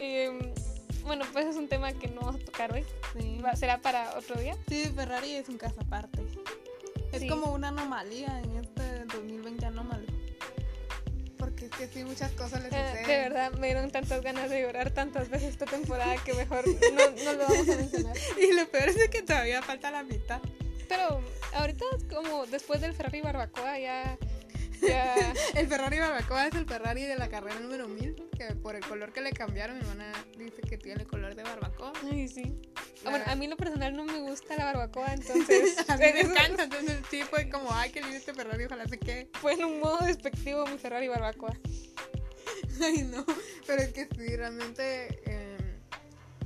em, 0.00 0.38
bueno, 1.04 1.24
pues 1.32 1.46
es 1.46 1.56
un 1.56 1.68
tema 1.68 1.92
que 1.92 2.08
no 2.08 2.20
vamos 2.20 2.40
a 2.40 2.44
tocar 2.44 2.72
hoy. 2.72 2.84
Sí. 3.18 3.40
Será 3.54 3.78
para 3.78 4.16
otro 4.18 4.36
día. 4.40 4.56
Sí, 4.68 4.84
Ferrari 4.94 5.34
es 5.34 5.48
un 5.48 5.58
caso 5.58 5.80
aparte. 5.80 6.22
Es 7.12 7.20
Sí. 7.22 7.28
como 7.28 7.52
una 7.52 7.68
anomalía 7.68 8.40
en 8.44 8.56
este 8.56 9.04
2020 9.06 9.66
anómalo. 9.66 10.06
Que 11.80 11.88
sí, 11.88 12.04
muchas 12.04 12.30
cosas 12.32 12.62
les 12.62 12.72
Eh, 12.74 12.76
suceden. 12.90 13.06
de 13.06 13.16
verdad, 13.28 13.52
me 13.52 13.68
dieron 13.68 13.90
tantas 13.90 14.20
ganas 14.20 14.50
de 14.50 14.60
llorar 14.60 14.90
tantas 14.90 15.30
veces 15.30 15.48
esta 15.48 15.64
temporada 15.64 16.14
que 16.22 16.34
mejor 16.34 16.62
no, 16.68 17.24
no 17.24 17.32
lo 17.32 17.48
vamos 17.48 17.68
a 17.70 17.76
mencionar. 17.76 18.14
Y 18.38 18.52
lo 18.52 18.68
peor 18.68 18.90
es 18.90 19.08
que 19.08 19.22
todavía 19.22 19.62
falta 19.62 19.90
la 19.90 20.02
mitad. 20.02 20.40
Pero 20.88 21.22
ahorita, 21.54 21.84
como 22.12 22.44
después 22.46 22.82
del 22.82 22.92
Ferrari 22.92 23.22
Barbacoa, 23.22 23.78
ya. 23.78 24.18
El 25.54 25.66
Ferrari 25.68 25.98
Barbacoa 25.98 26.46
es 26.46 26.54
el 26.54 26.66
Ferrari 26.66 27.04
de 27.04 27.16
la 27.16 27.28
carrera 27.28 27.58
número 27.60 27.88
1000. 27.88 28.30
Que 28.36 28.54
por 28.54 28.74
el 28.76 28.84
color 28.84 29.12
que 29.12 29.20
le 29.20 29.32
cambiaron, 29.32 29.76
mi 29.76 29.82
hermana 29.82 30.12
dice 30.38 30.62
que 30.62 30.78
tiene 30.78 31.02
el 31.02 31.08
color 31.08 31.34
de 31.34 31.42
barbacoa. 31.42 31.92
ay, 32.10 32.28
sí. 32.28 32.58
La 33.04 33.10
Bueno, 33.10 33.24
a 33.28 33.34
mí 33.34 33.46
lo 33.48 33.56
personal 33.56 33.94
no 33.94 34.04
me 34.04 34.18
gusta 34.20 34.56
la 34.56 34.64
barbacoa, 34.66 35.12
entonces. 35.14 35.88
a 35.88 35.96
mí 35.96 36.04
me 36.14 36.20
encanta. 36.20 36.64
Entonces 36.64 37.00
sí 37.10 37.22
fue 37.22 37.48
como, 37.50 37.72
ay, 37.72 37.90
qué 37.90 38.00
lindo 38.00 38.16
este 38.16 38.32
Ferrari, 38.34 38.64
ojalá 38.64 38.86
se 38.86 38.98
quede. 38.98 39.28
Fue 39.40 39.54
en 39.54 39.64
un 39.64 39.80
modo 39.80 39.98
despectivo 40.06 40.66
mi 40.66 40.78
Ferrari 40.78 41.08
Barbacoa. 41.08 41.52
Ay, 42.82 43.02
no. 43.02 43.24
Pero 43.66 43.82
es 43.82 43.92
que 43.92 44.06
sí, 44.06 44.36
realmente. 44.36 45.20
eh, 45.26 45.56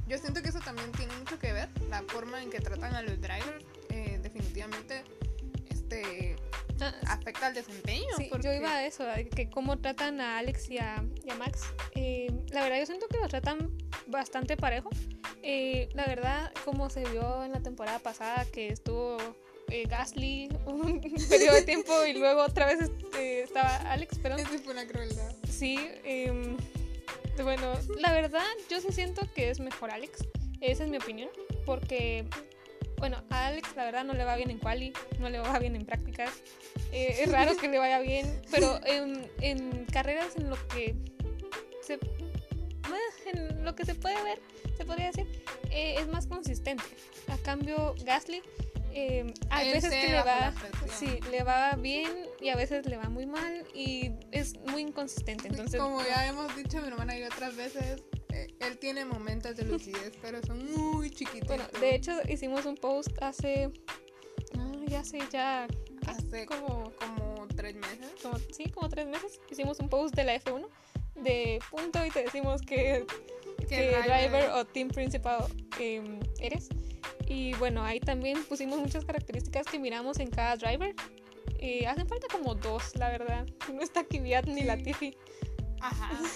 yo 0.09 0.18
siento 0.18 0.42
que 0.42 0.49
eso 0.49 0.61
también 0.61 0.90
tiene 0.92 1.14
mucho 1.16 1.38
que 1.38 1.53
ver. 1.53 1.68
La 1.88 2.03
forma 2.03 2.42
en 2.42 2.51
que 2.51 2.61
tratan 2.61 2.94
a 2.94 3.03
los 3.03 3.20
drivers, 3.20 3.64
eh, 3.90 4.18
definitivamente, 4.23 5.03
este 5.70 6.37
Ah, 6.81 6.93
afecta 7.09 7.47
al 7.47 7.55
desempeño. 7.55 8.07
Sí, 8.17 8.27
porque- 8.31 8.47
yo 8.49 8.53
iba 8.55 8.73
a 8.75 8.87
eso, 8.87 9.05
que 9.35 9.49
cómo 9.49 9.79
tratan 9.79 10.21
a 10.21 10.39
Alex 10.39 10.69
y 10.71 10.79
a, 10.79 11.05
y 11.25 11.31
a 11.31 11.35
Max. 11.37 11.63
Eh, 11.95 12.31
la 12.51 12.63
verdad, 12.63 12.79
yo 12.81 12.87
siento 12.87 13.07
que 13.09 13.19
los 13.19 13.29
tratan 13.29 13.71
bastante 14.07 14.57
parejo. 14.57 14.91
Eh, 15.43 15.89
la 15.95 16.07
verdad, 16.07 16.53
como 16.65 16.91
se 16.91 17.05
vio 17.11 17.45
en 17.45 17.53
la 17.53 17.61
temporada 17.61 17.99
pasada, 18.01 18.45
que 18.47 18.69
estuvo 18.69 19.17
eh, 19.69 19.85
Gasly 19.89 20.49
un 20.67 21.01
periodo 21.29 21.55
de 21.55 21.63
tiempo 21.63 21.93
y 22.07 22.13
luego 22.15 22.43
otra 22.43 22.67
vez 22.67 22.81
este, 22.81 23.43
estaba 23.45 23.77
Alex, 23.93 24.19
pero 24.23 24.37
Eso 24.37 24.59
fue 24.59 24.73
una 24.73 24.87
crueldad. 24.87 25.33
sí. 25.49 25.79
em, 26.05 26.57
Bueno, 27.43 27.73
la 27.99 28.13
verdad, 28.13 28.45
yo 28.71 28.81
sí 28.81 28.89
siento 28.93 29.23
que 29.35 29.51
es 29.51 29.61
mejor 29.61 29.91
Alex. 29.91 30.25
Esa 30.61 30.85
es 30.85 30.91
mi 30.91 30.99
opinión. 30.99 31.29
Porque, 31.67 32.25
bueno, 33.05 33.23
a 33.29 33.49
Alex 33.49 33.77
la 33.77 33.85
verdad 33.85 34.03
no 34.03 34.14
le 34.14 34.25
va 34.25 34.35
bien 34.35 34.51
en 34.51 34.59
quali, 34.59 34.95
no 35.19 35.29
le 35.29 35.38
va 35.38 35.59
bien 35.59 35.77
en 35.77 35.85
prácticas. 35.85 36.31
Eh, 36.90 37.19
es 37.21 37.31
raro 37.31 37.55
que 37.55 37.69
le 37.69 37.79
vaya 37.79 37.99
bien, 38.01 38.40
pero 38.51 38.81
en, 38.87 39.31
en 39.43 39.85
carreras 39.93 40.37
en 40.37 40.49
lo 40.49 40.57
que 40.69 40.97
se 41.83 41.99
en 43.27 43.62
lo 43.62 43.75
que 43.75 43.85
se 43.85 43.95
puede 43.95 44.23
ver, 44.23 44.40
se 44.79 44.87
podría 44.87 45.09
decir, 45.09 45.27
eh, 45.71 45.97
es 45.99 46.09
más 46.09 46.27
consistente. 46.27 46.83
A 47.29 47.37
cambio, 47.37 47.95
Gasly, 48.07 48.40
eh, 48.95 49.35
hay 49.51 49.71
veces 49.71 49.90
que 49.93 50.09
le 50.09 50.23
va, 50.23 50.55
sí, 50.88 51.21
le 51.31 51.43
va 51.43 51.73
bien 51.73 52.11
y 52.40 52.49
a 52.49 52.57
veces 52.57 52.87
le 52.87 52.97
va 52.97 53.11
muy 53.11 53.27
mal 53.27 53.67
y 53.75 54.12
es 54.31 54.59
muy 54.61 54.81
inconsistente. 54.81 55.49
Entonces, 55.49 55.79
Como 55.79 56.03
ya 56.03 56.27
hemos 56.27 56.57
dicho 56.57 56.81
mi 56.81 56.88
hermana 56.88 57.19
y 57.19 57.25
otras 57.25 57.55
veces, 57.55 58.03
él 58.61 58.79
tiene 58.79 59.05
momentos 59.05 59.57
de 59.57 59.64
lucidez, 59.64 60.12
pero 60.20 60.42
son 60.42 60.64
muy 60.73 61.11
chiquitos. 61.11 61.49
bueno, 61.49 61.64
de 61.81 61.94
hecho 61.94 62.12
hicimos 62.29 62.66
un 62.66 62.77
post 62.77 63.11
hace, 63.20 63.70
ah, 64.59 64.73
ya 64.88 65.05
sé, 65.05 65.18
ya 65.31 65.66
hace 66.07 66.47
como, 66.47 66.92
como 66.99 67.47
tres 67.57 67.75
meses. 67.77 68.12
como, 68.23 68.38
sí, 68.53 68.70
como 68.70 68.88
tres 68.88 69.07
meses, 69.07 69.40
hicimos 69.51 69.79
un 69.81 69.88
post 69.88 70.14
de 70.14 70.25
la 70.25 70.35
F1 70.40 70.68
de 71.16 71.61
punto 71.70 72.05
y 72.05 72.11
te 72.11 72.25
decimos 72.25 72.61
que 72.62 73.07
qué 73.68 73.97
driver 74.05 74.51
o 74.51 74.64
team 74.64 74.88
principal 74.88 75.44
em, 75.79 76.20
eres. 76.40 76.68
Y 77.27 77.55
bueno, 77.55 77.83
ahí 77.83 78.01
también 78.01 78.44
pusimos 78.44 78.79
muchas 78.79 79.05
características 79.05 79.66
que 79.66 79.79
miramos 79.79 80.18
en 80.18 80.31
cada 80.31 80.57
driver. 80.57 80.94
Eh, 81.59 81.87
hacen 81.87 82.07
falta 82.07 82.27
como 82.31 82.55
dos, 82.55 82.94
la 82.97 83.11
verdad. 83.11 83.47
No 83.73 83.81
está 83.81 84.05
Kvyat 84.05 84.47
ni 84.47 84.61
Sí. 84.61 84.64
Latifi. 84.66 85.16
Ajá. 85.85 86.11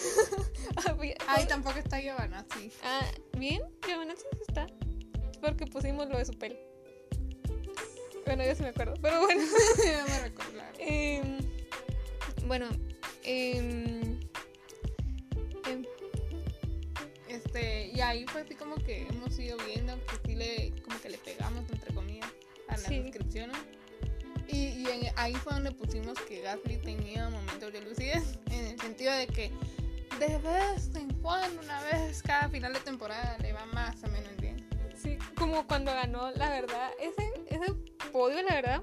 Ah, 0.87 0.95
Ahí 1.37 1.47
tampoco 1.47 1.79
está 1.79 1.99
Giovanna, 2.01 2.45
sí. 2.55 2.71
ah, 2.85 3.05
bien, 3.37 3.63
Giovanazzi 3.87 4.23
sí 4.33 4.39
está. 4.47 4.67
Porque 5.41 5.67
pusimos 5.67 6.09
lo 6.09 6.19
de 6.19 6.25
su 6.25 6.33
pelo. 6.33 6.55
Bueno, 8.27 8.45
yo 8.45 8.55
sí 8.55 8.63
me 8.63 8.69
acuerdo. 8.69 8.95
Pero 9.01 9.21
bueno. 9.21 9.43
ya 9.85 10.05
me 10.07 10.21
recuerdo. 10.21 10.61
em, 10.79 11.39
bueno, 12.47 12.69
em, 13.25 14.21
Este, 17.29 17.89
y 17.89 18.01
ahí 18.01 18.25
fue 18.29 18.43
así 18.43 18.55
como 18.55 18.77
que 18.77 19.07
hemos 19.09 19.39
ido 19.39 19.57
viendo 19.67 19.95
que 20.07 20.17
sí 20.29 20.35
le, 20.37 20.73
como 20.83 21.01
que 21.01 21.11
le 21.11 21.19
pegamos 21.19 21.65
entre 21.71 21.93
comillas 21.95 22.29
a 22.69 22.73
las 22.73 22.83
Sí. 22.83 22.99
descripciones. 23.01 23.57
Y, 24.49 24.87
ahí 25.17 25.35
fue 25.35 25.53
donde 25.53 25.73
pusimos 25.73 26.19
que 26.21 26.41
Gasly 26.41 26.79
tenía 26.79 27.29
momentos 27.29 27.73
de 27.73 27.81
lucidez, 27.83 28.39
en 28.51 28.67
el 28.67 28.81
sentido 28.81 29.13
de 29.13 29.27
que 29.27 29.51
de 30.19 30.39
vez 30.39 30.95
en 30.95 31.13
cuando, 31.21 31.61
una 31.63 31.83
vez 31.85 32.23
cada 32.23 32.49
final 32.49 32.73
de 32.73 32.81
temporada, 32.81 33.37
le 33.41 33.53
va 33.53 33.67
más 33.67 34.03
o 34.03 34.09
menos 34.09 34.37
bien. 34.41 34.67
Sí, 34.97 35.19
como 35.37 35.67
cuando 35.67 35.93
ganó, 35.93 36.31
la 36.33 36.51
verdad, 36.51 36.91
ese, 37.01 37.33
ese 37.49 37.73
podio, 38.11 38.43
la 38.43 38.55
verdad, 38.55 38.83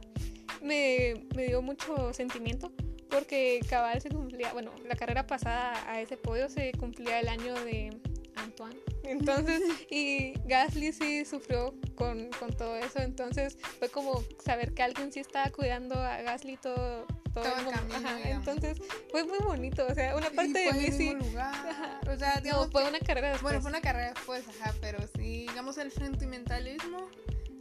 me, 0.62 1.26
me 1.36 1.46
dio 1.46 1.62
mucho 1.62 2.14
sentimiento 2.14 2.72
porque 3.10 3.62
cabal 3.70 4.02
se 4.02 4.10
cumplía, 4.10 4.52
bueno, 4.54 4.72
la 4.88 4.96
carrera 4.96 5.26
pasada 5.26 5.90
a 5.90 6.02
ese 6.02 6.18
podio 6.18 6.50
se 6.50 6.72
cumplía 6.74 7.20
el 7.20 7.30
año 7.30 7.54
de 7.64 7.98
Antoine. 8.36 8.78
Entonces, 9.08 9.62
y 9.90 10.34
Gasly 10.46 10.92
sí 10.92 11.26
sufrió 11.26 11.74
con, 11.96 12.30
con 12.40 12.52
todo 12.56 12.76
eso, 12.78 13.00
entonces 13.00 13.58
fue 13.80 13.90
como 13.90 14.24
saber 14.44 14.74
que 14.74 14.84
alguien 14.84 15.12
sí 15.12 15.20
estaba 15.20 15.50
cuidando 15.52 15.96
a 15.96 16.22
Gasly 16.22 16.58
todo, 16.58 17.06
todo, 17.34 17.44
Todo 17.44 17.58
el 17.60 17.66
camino, 17.76 17.96
ajá, 17.96 18.30
entonces 18.30 18.78
fue 19.12 19.24
muy 19.26 19.40
bonito, 19.40 19.86
o 19.88 19.94
sea, 19.94 20.16
una 20.16 20.30
parte 20.30 20.60
de 20.60 20.74
mí 20.74 20.80
en 20.80 20.86
el 20.86 20.94
sí, 20.94 21.16
mismo 21.16 21.26
lugar. 21.26 21.54
Ajá. 21.70 22.00
O 22.08 22.18
sea, 22.18 22.40
digamos 22.42 22.68
no, 22.68 22.72
fue 22.72 22.88
una 22.88 23.00
carrera 23.00 23.30
después. 23.30 23.44
Bueno, 23.44 23.62
fue 23.62 23.70
una 23.72 23.82
carrera 23.82 24.14
después, 24.14 24.44
ajá, 24.48 24.74
pero 24.82 25.00
sí, 25.16 25.46
digamos, 25.48 25.78
el 25.78 25.92
sentimentalismo 25.92 27.10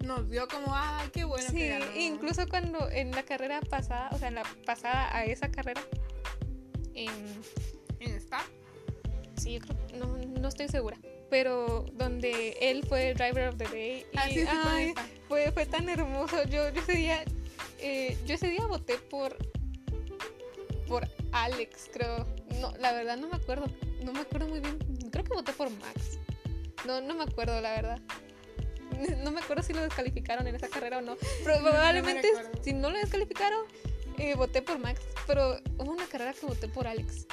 nos 0.05 0.29
dio 0.31 0.47
como, 0.49 0.67
ay, 0.75 1.09
qué 1.13 1.25
bueno 1.25 1.49
sí, 1.51 1.57
que 1.57 1.69
ganó. 1.71 1.87
incluso 1.97 2.47
cuando 2.49 2.91
en 2.91 3.11
la 3.13 3.23
carrera 3.23 3.61
pasada, 3.63 4.11
o 4.13 4.19
sea, 4.19 4.29
en 4.29 4.35
la 4.35 4.45
pasada 4.67 5.15
a 5.17 5.25
esa 5.25 5.51
carrera, 5.51 5.81
em, 6.95 7.11
En 8.01 8.15
Spa. 8.21 8.43
sí, 9.37 9.55
yo 9.55 9.61
creo, 9.61 9.77
no, 9.99 10.17
no 10.41 10.49
estoy 10.49 10.69
segura, 10.69 10.99
pero 11.31 11.85
donde 11.95 12.57
él 12.61 12.85
fue 12.87 13.11
el 13.11 13.17
driver 13.17 13.49
of 13.49 13.57
the 13.57 13.69
day 13.69 14.07
y 14.13 14.19
sí, 14.33 14.41
sí, 14.41 14.47
fue 14.47 14.83
en 14.83 14.99
ay, 14.99 15.13
fue, 15.29 15.53
fue 15.53 15.67
tan 15.67 15.89
hermoso. 15.89 16.45
Yo, 16.45 16.71
yo 16.71 16.81
ese 16.81 16.93
día, 16.93 17.25
eh, 17.79 18.17
yo 18.27 18.35
ese 18.35 18.49
día 18.49 18.67
voté 18.67 18.99
por, 18.99 19.37
por 20.87 21.09
Alex, 21.33 21.91
creo. 21.93 22.27
No, 22.61 22.73
la 22.79 22.93
verdad 22.93 23.17
no 23.17 23.29
me 23.29 23.37
acuerdo, 23.37 23.67
no 24.03 24.13
me 24.13 24.21
acuerdo 24.21 24.49
muy 24.49 24.61
bien. 24.61 24.79
Creo 25.11 25.25
que 25.25 25.35
voté 25.35 25.53
por 25.53 25.71
Max. 25.71 26.19
No, 26.87 27.01
no 27.01 27.15
me 27.15 27.25
acuerdo, 27.25 27.61
la 27.61 27.71
verdad. 27.71 28.01
No 29.25 29.33
me 29.33 29.41
acuerdo 29.41 29.63
si 29.63 29.73
lo 29.73 29.81
descalificaron 29.81 30.47
en 30.47 30.55
esa 30.55 30.69
carrera 30.69 30.99
o 30.99 31.01
no. 31.01 31.17
Pero 31.43 31.57
No, 31.61 31.65
no 31.65 31.71
probablemente 31.71 32.29
si 32.63 32.73
no 32.73 32.91
lo 32.91 32.99
descalificaron, 32.99 33.67
eh, 34.19 34.35
voté 34.35 34.63
por 34.63 34.79
Max. 34.79 35.01
Pero 35.27 35.59
hubo 35.79 35.93
una 35.93 36.07
carrera 36.07 36.33
que 36.33 36.47
voté 36.47 36.69
por 36.69 36.87
Alex. 36.87 37.27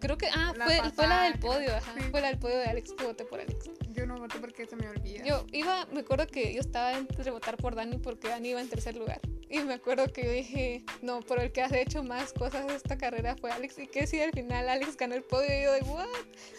Creo 0.00 0.16
que, 0.16 0.28
ah, 0.28 0.52
La 0.56 0.64
fue, 0.64 0.90
fue 0.92 1.06
la 1.08 1.22
del 1.24 1.38
podio, 1.38 1.74
ajá. 1.74 1.92
Sí. 1.96 2.04
Fue 2.10 2.20
la 2.20 2.28
del 2.28 2.38
podio 2.38 2.58
de 2.58 2.64
Alex 2.66 2.92
que 2.92 3.04
voté 3.04 3.24
por 3.24 3.40
Alex. 3.40 3.70
Yo 3.90 4.06
no 4.06 4.16
voté 4.16 4.38
porque 4.38 4.66
se 4.66 4.76
me 4.76 4.88
olvida. 4.88 5.24
Yo 5.24 5.44
iba, 5.52 5.86
me 5.92 6.00
acuerdo 6.00 6.26
que 6.26 6.54
yo 6.54 6.60
estaba 6.60 6.92
entre 6.92 7.30
votar 7.30 7.56
por 7.56 7.74
Dani 7.74 7.98
porque 7.98 8.28
Dani 8.28 8.50
iba 8.50 8.60
en 8.60 8.68
tercer 8.68 8.96
lugar. 8.96 9.20
Y 9.50 9.60
me 9.60 9.74
acuerdo 9.74 10.06
que 10.12 10.24
yo 10.24 10.30
dije, 10.30 10.84
no, 11.02 11.20
pero 11.22 11.40
el 11.42 11.52
que 11.52 11.62
ha 11.62 11.68
hecho 11.76 12.02
más 12.02 12.32
cosas 12.32 12.66
de 12.66 12.76
esta 12.76 12.96
carrera 12.98 13.34
fue 13.40 13.50
Alex. 13.50 13.78
Y 13.78 13.86
que 13.86 14.06
si 14.06 14.20
al 14.20 14.30
final 14.32 14.68
Alex 14.68 14.96
ganó 14.96 15.14
el 15.14 15.22
podio, 15.22 15.48
y 15.58 15.62
yo 15.64 15.72
de, 15.72 15.80
¿what? 15.82 16.06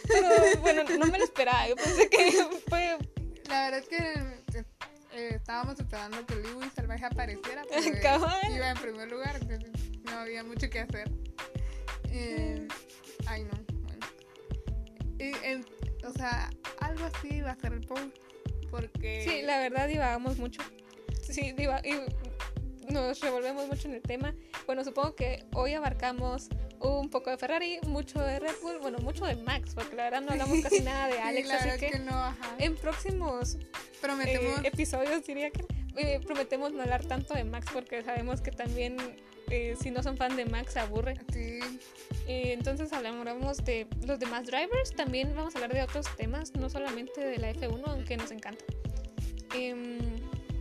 Pero 0.07 0.29
bueno, 0.61 0.83
no 0.97 1.05
me 1.05 1.17
lo 1.17 1.23
esperaba. 1.23 1.67
Yo 1.67 1.75
pensé 1.75 2.09
que 2.09 2.31
fue. 2.67 2.97
La 3.47 3.69
verdad 3.69 3.79
es 3.79 3.87
que 3.87 3.97
eh, 3.97 4.65
eh, 5.13 5.31
estábamos 5.35 5.79
esperando 5.79 6.25
que 6.25 6.35
Lewis 6.35 6.71
Salvaje 6.75 7.05
apareciera, 7.05 7.63
pero 7.69 7.81
él 7.83 7.99
Cabal. 8.01 8.55
iba 8.55 8.69
en 8.69 8.77
primer 8.77 9.09
lugar, 9.09 9.37
entonces 9.41 9.71
no 10.03 10.11
había 10.11 10.43
mucho 10.43 10.69
que 10.69 10.79
hacer. 10.79 11.09
Eh, 12.11 12.67
ay, 13.29 13.43
no, 13.43 13.51
bueno. 13.83 14.05
Y, 15.19 15.31
en- 15.45 15.65
o 16.05 16.11
sea, 16.11 16.49
algo 16.81 17.05
así 17.05 17.41
va 17.41 17.51
a 17.51 17.55
ser 17.55 17.73
el 17.73 17.81
post, 17.81 18.15
porque... 18.71 19.25
Sí, 19.27 19.41
la 19.43 19.59
verdad 19.59 19.87
divagamos 19.87 20.37
mucho. 20.37 20.61
Sí, 21.21 21.51
diva 21.53 21.81
y 21.83 21.93
nos 22.91 23.19
revolvemos 23.19 23.67
mucho 23.67 23.87
en 23.87 23.95
el 23.95 24.01
tema. 24.01 24.33
Bueno, 24.65 24.83
supongo 24.83 25.15
que 25.15 25.45
hoy 25.53 25.73
abarcamos 25.73 26.49
un 26.79 27.09
poco 27.09 27.29
de 27.29 27.37
Ferrari, 27.37 27.79
mucho 27.85 28.19
de 28.19 28.39
Red 28.39 28.55
Bull, 28.63 28.79
bueno, 28.79 28.97
mucho 28.99 29.25
de 29.25 29.35
Max, 29.35 29.73
porque 29.75 29.95
la 29.95 30.03
verdad 30.05 30.21
no 30.21 30.31
hablamos 30.31 30.59
casi 30.63 30.79
nada 30.81 31.07
de 31.07 31.19
Alex, 31.19 31.49
así 31.51 31.79
que, 31.79 31.91
que 31.91 31.99
no, 31.99 32.35
en 32.57 32.75
próximos 32.77 33.57
Prometemos... 34.01 34.59
eh, 34.63 34.67
episodios 34.67 35.25
diría 35.25 35.51
que 35.51 35.65
eh, 35.97 36.19
prometemos 36.25 36.71
no 36.71 36.81
hablar 36.81 37.03
tanto 37.05 37.33
de 37.33 37.43
Max 37.43 37.67
porque 37.73 38.01
sabemos 38.03 38.41
que 38.41 38.51
también 38.51 38.95
eh, 39.49 39.75
si 39.81 39.91
no 39.91 40.01
son 40.03 40.17
fan 40.17 40.35
de 40.35 40.45
Max 40.45 40.73
se 40.73 40.79
aburre. 40.79 41.15
sí, 41.33 41.59
Eh, 42.27 42.53
entonces 42.53 42.93
hablaremos 42.93 43.57
de 43.65 43.87
los 44.05 44.19
demás 44.19 44.45
drivers, 44.45 44.91
también 44.95 45.33
vamos 45.35 45.55
a 45.55 45.57
hablar 45.57 45.73
de 45.73 45.81
otros 45.81 46.05
temas, 46.15 46.53
no 46.55 46.69
solamente 46.69 47.21
de 47.21 47.37
la 47.39 47.51
F1, 47.51 47.81
aunque 47.87 48.17
nos 48.17 48.29
encanta. 48.31 48.63
Em, 49.55 49.97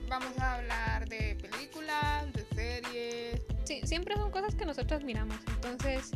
vamos 0.08 0.38
a 0.38 0.54
hablar 0.56 1.08
de 1.08 1.36
películas, 1.36 2.32
de 2.32 2.44
series, 2.54 3.42
sí, 3.64 3.80
siempre 3.84 4.14
son 4.16 4.30
cosas 4.30 4.54
que 4.54 4.64
nosotros 4.64 5.04
miramos, 5.04 5.36
entonces 5.56 6.10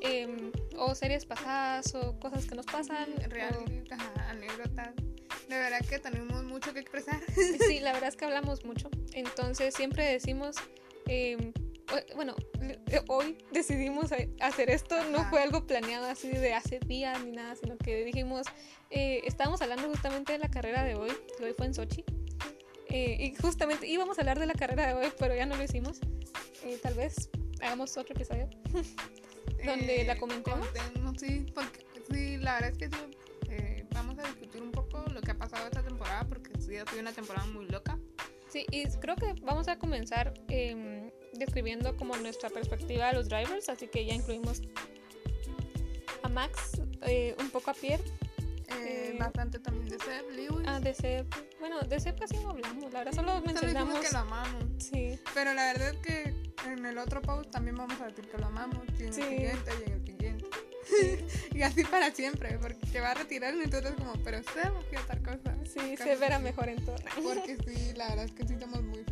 em, 0.00 0.52
o 0.76 0.94
series 0.94 1.24
pasadas 1.26 1.92
o 1.96 2.18
cosas 2.20 2.46
que 2.46 2.54
nos 2.54 2.66
pasan. 2.66 3.08
o- 3.14 3.28
realidades, 3.28 3.90
ajá, 3.90 4.30
anécdotas. 4.30 4.90
De 5.48 5.58
verdad 5.58 5.80
que 5.88 5.98
tenemos 5.98 6.44
mucho 6.44 6.72
que 6.72 6.80
expresar. 6.80 7.20
Sí, 7.66 7.80
la 7.80 7.92
verdad 7.92 8.08
es 8.10 8.16
que 8.16 8.24
hablamos 8.26 8.64
mucho. 8.64 8.88
Entonces 9.12 9.74
siempre 9.74 10.04
decimos, 10.04 10.56
eh, 11.06 11.36
o- 11.36 11.52
bueno, 12.14 12.34
eh, 12.60 13.02
hoy 13.08 13.38
decidimos 13.52 14.10
hacer 14.40 14.70
esto. 14.70 14.96
No 15.10 15.18
Ajá. 15.18 15.30
fue 15.30 15.42
algo 15.42 15.66
planeado 15.66 16.06
así 16.06 16.28
de 16.28 16.54
hace 16.54 16.78
días 16.80 17.22
ni 17.24 17.32
nada, 17.32 17.54
sino 17.56 17.76
que 17.76 18.04
dijimos, 18.04 18.46
eh, 18.90 19.20
estábamos 19.24 19.60
hablando 19.62 19.88
justamente 19.88 20.32
de 20.32 20.38
la 20.38 20.48
carrera 20.48 20.84
de 20.84 20.94
hoy, 20.94 21.10
que 21.36 21.44
hoy 21.44 21.52
fue 21.54 21.66
en 21.66 21.74
Sochi. 21.74 22.04
Eh, 22.88 23.16
y 23.18 23.34
justamente 23.34 23.88
íbamos 23.88 24.18
a 24.18 24.22
hablar 24.22 24.38
de 24.38 24.46
la 24.46 24.54
carrera 24.54 24.86
de 24.86 24.94
hoy, 24.94 25.12
pero 25.18 25.34
ya 25.34 25.46
no 25.46 25.56
lo 25.56 25.64
hicimos. 25.64 25.98
Eh, 26.64 26.78
tal 26.82 26.94
vez 26.94 27.28
hagamos 27.60 27.96
otro 27.96 28.14
episodio. 28.14 28.48
¿Donde 29.64 30.04
la 30.04 30.16
comentemos? 30.16 30.68
contemos, 30.68 31.16
sí, 31.18 31.46
porque 31.54 31.84
sí, 32.10 32.36
la 32.36 32.54
verdad 32.54 32.70
es 32.70 32.78
que 32.78 32.88
sí, 32.88 33.02
eh, 33.50 33.86
vamos 33.92 34.18
a 34.18 34.22
discutir 34.22 34.62
un 34.62 34.70
poco 34.70 35.04
lo 35.10 35.20
que 35.22 35.30
ha 35.32 35.38
pasado 35.38 35.66
esta 35.66 35.82
temporada, 35.82 36.24
porque 36.28 36.50
sí 36.60 36.76
ha 36.76 36.84
sido 36.86 37.00
una 37.00 37.12
temporada 37.12 37.46
muy 37.46 37.66
loca. 37.66 37.98
Sí, 38.48 38.66
y 38.70 38.86
creo 39.00 39.16
que 39.16 39.34
vamos 39.42 39.66
a 39.68 39.78
comenzar 39.78 40.34
em, 40.48 41.10
describiendo 41.38 41.96
como 41.96 42.16
nuestra 42.16 42.50
perspectiva 42.50 43.08
de 43.08 43.14
los 43.14 43.28
drivers, 43.28 43.68
así 43.68 43.88
que 43.88 44.04
ya 44.04 44.14
incluimos 44.14 44.62
a 46.22 46.28
Max, 46.28 46.80
eh, 47.02 47.34
un 47.38 47.50
poco 47.50 47.70
a 47.70 47.74
Pierre, 47.74 48.04
Eh, 48.66 49.10
Eh, 49.12 49.16
bastante 49.20 49.58
también 49.58 49.88
de 49.88 49.98
Seb, 49.98 50.30
Lewis. 50.32 50.66
a 50.66 50.80
de 50.80 50.94
Seb. 50.94 51.26
Bueno, 51.60 51.80
de 51.82 52.00
Seb 52.00 52.18
casi 52.18 52.38
no 52.38 52.50
hablamos, 52.50 52.90
la 52.92 53.00
verdad 53.00 53.12
solo 53.12 53.32
Solo 53.34 53.46
mencionamos. 53.46 54.00
que 54.00 54.10
lo 54.10 54.18
amamos. 54.18 54.64
Sí, 54.78 55.18
Pero 55.34 55.52
la 55.54 55.66
verdad 55.72 55.90
es 55.90 55.96
que 55.98 56.34
en 56.66 56.84
el 56.86 56.96
otro 56.98 57.20
post 57.20 57.50
también 57.50 57.76
vamos 57.76 58.00
a 58.00 58.06
decir 58.06 58.26
que 58.28 58.38
lo 58.38 58.46
amamos. 58.46 58.82
Y 58.98 59.04
en 59.04 59.12
Sí. 59.12 59.20
el 59.20 59.28
siguiente 59.28 59.70
y 59.80 59.82
en 59.84 59.92
el 59.92 60.06
siguiente. 60.06 60.46
y 61.54 61.62
así 61.62 61.84
para 61.84 62.10
siempre, 62.10 62.58
porque 62.58 62.84
se 62.86 63.00
va 63.00 63.10
a 63.10 63.14
retirar 63.14 63.54
nosotros 63.54 63.94
como, 63.96 64.14
pero 64.24 64.38
Seb 64.42 64.72
hacía 64.78 65.00
tal 65.06 65.22
cosa. 65.22 65.56
Sí, 65.64 65.94
Casi 65.96 66.10
se 66.10 66.16
verá 66.16 66.38
sí. 66.38 66.44
mejor 66.44 66.68
en 66.70 66.84
todo. 66.84 66.96
Porque 67.22 67.56
sí, 67.66 67.92
la 67.96 68.08
verdad 68.08 68.24
es 68.24 68.32
que 68.32 68.46
sí 68.48 68.54
somos 68.58 68.82
muy 68.82 69.03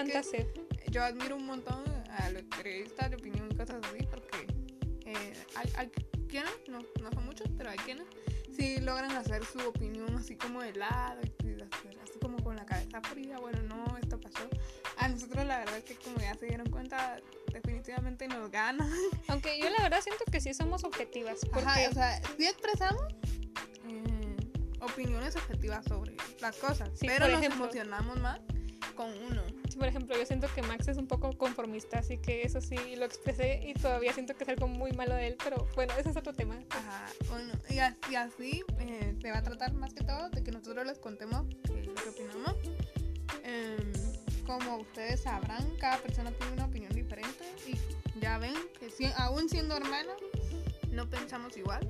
encanta 0.00 0.22
Seb. 0.22 0.46
Yo 0.90 1.02
admiro 1.04 1.36
un 1.36 1.46
montón 1.46 1.84
a 2.18 2.30
los 2.30 2.42
periodistas 2.44 3.10
de 3.10 3.16
opinión 3.16 3.48
y 3.50 3.54
cosas 3.56 3.76
así, 3.84 4.06
porque 4.06 4.46
eh, 5.04 5.34
hay, 5.54 5.72
hay 5.76 5.90
quienes, 6.28 6.52
no, 6.68 6.80
no 7.00 7.12
son 7.12 7.24
muchos, 7.26 7.48
pero 7.56 7.70
hay 7.70 7.78
quienes 7.78 8.06
sí 8.56 8.78
logran 8.80 9.12
hacer 9.12 9.44
su 9.44 9.58
opinión 9.66 10.14
así 10.16 10.34
como 10.36 10.62
de 10.62 10.74
lado, 10.74 11.20
hacer 11.20 11.68
así 12.02 12.18
como 12.20 12.42
con 12.42 12.56
la 12.56 12.64
cabeza 12.66 13.00
fría, 13.02 13.38
bueno, 13.38 13.62
no, 13.62 13.96
esto 13.98 14.18
pasó. 14.20 14.48
A 14.96 15.08
nosotros 15.08 15.44
la 15.46 15.58
verdad 15.60 15.78
es 15.78 15.84
que 15.84 15.94
como 15.96 16.18
ya 16.18 16.34
se 16.34 16.46
dieron 16.46 16.68
cuenta, 16.70 17.20
definitivamente 17.52 18.26
nos 18.28 18.50
gana. 18.50 18.88
Aunque 19.28 19.58
yo 19.60 19.70
la 19.70 19.82
verdad 19.82 20.00
siento 20.02 20.24
que 20.30 20.40
sí 20.40 20.52
somos 20.54 20.84
objetivas. 20.84 21.40
Porque 21.52 21.68
Ajá, 21.68 21.88
o 21.90 21.94
sea, 21.94 22.20
sí 22.36 22.46
expresamos 22.46 23.02
eh, 23.88 24.36
opiniones 24.80 25.36
objetivas 25.36 25.84
sobre 25.84 26.16
las 26.40 26.56
cosas, 26.56 26.90
Sí, 26.94 27.06
pero 27.06 27.28
nos 27.28 27.38
ejemplo. 27.38 27.64
emocionamos 27.64 28.18
más 28.20 28.40
con 28.98 29.10
uno. 29.30 29.42
Sí, 29.70 29.78
por 29.78 29.86
ejemplo, 29.86 30.16
yo 30.18 30.26
siento 30.26 30.48
que 30.56 30.60
Max 30.62 30.88
es 30.88 30.96
un 30.96 31.06
poco 31.06 31.30
conformista, 31.38 32.00
así 32.00 32.18
que 32.18 32.42
eso 32.42 32.60
sí 32.60 32.76
lo 32.96 33.04
expresé 33.04 33.62
y 33.64 33.72
todavía 33.74 34.12
siento 34.12 34.34
que 34.36 34.42
es 34.42 34.48
algo 34.50 34.66
muy 34.66 34.90
malo 34.90 35.14
de 35.14 35.28
él, 35.28 35.36
pero 35.44 35.68
bueno, 35.76 35.94
ese 35.96 36.10
es 36.10 36.16
otro 36.16 36.32
tema. 36.34 36.58
Ajá, 36.70 37.06
bueno, 37.28 37.52
y 37.70 37.78
así, 37.78 38.16
así, 38.16 38.62
eh, 38.80 39.14
se 39.22 39.30
va 39.30 39.38
a 39.38 39.42
tratar 39.44 39.72
más 39.74 39.94
que 39.94 40.02
todo 40.02 40.28
de 40.30 40.42
que 40.42 40.50
nosotros 40.50 40.84
les 40.84 40.98
contemos 40.98 41.46
eh, 41.70 41.84
lo 41.86 41.94
que 41.94 42.08
opinamos. 42.10 42.54
Em, 43.44 43.92
como 44.44 44.78
ustedes 44.78 45.20
sabrán, 45.20 45.64
cada 45.78 45.98
persona 45.98 46.32
tiene 46.32 46.54
una 46.54 46.64
opinión 46.64 46.92
diferente 46.92 47.44
y 47.68 47.76
ya 48.20 48.38
ven 48.38 48.54
que 48.80 48.90
si- 48.90 49.12
aún 49.16 49.48
siendo 49.48 49.76
hermanos, 49.76 50.16
no 50.90 51.08
pensamos 51.08 51.56
igual. 51.56 51.88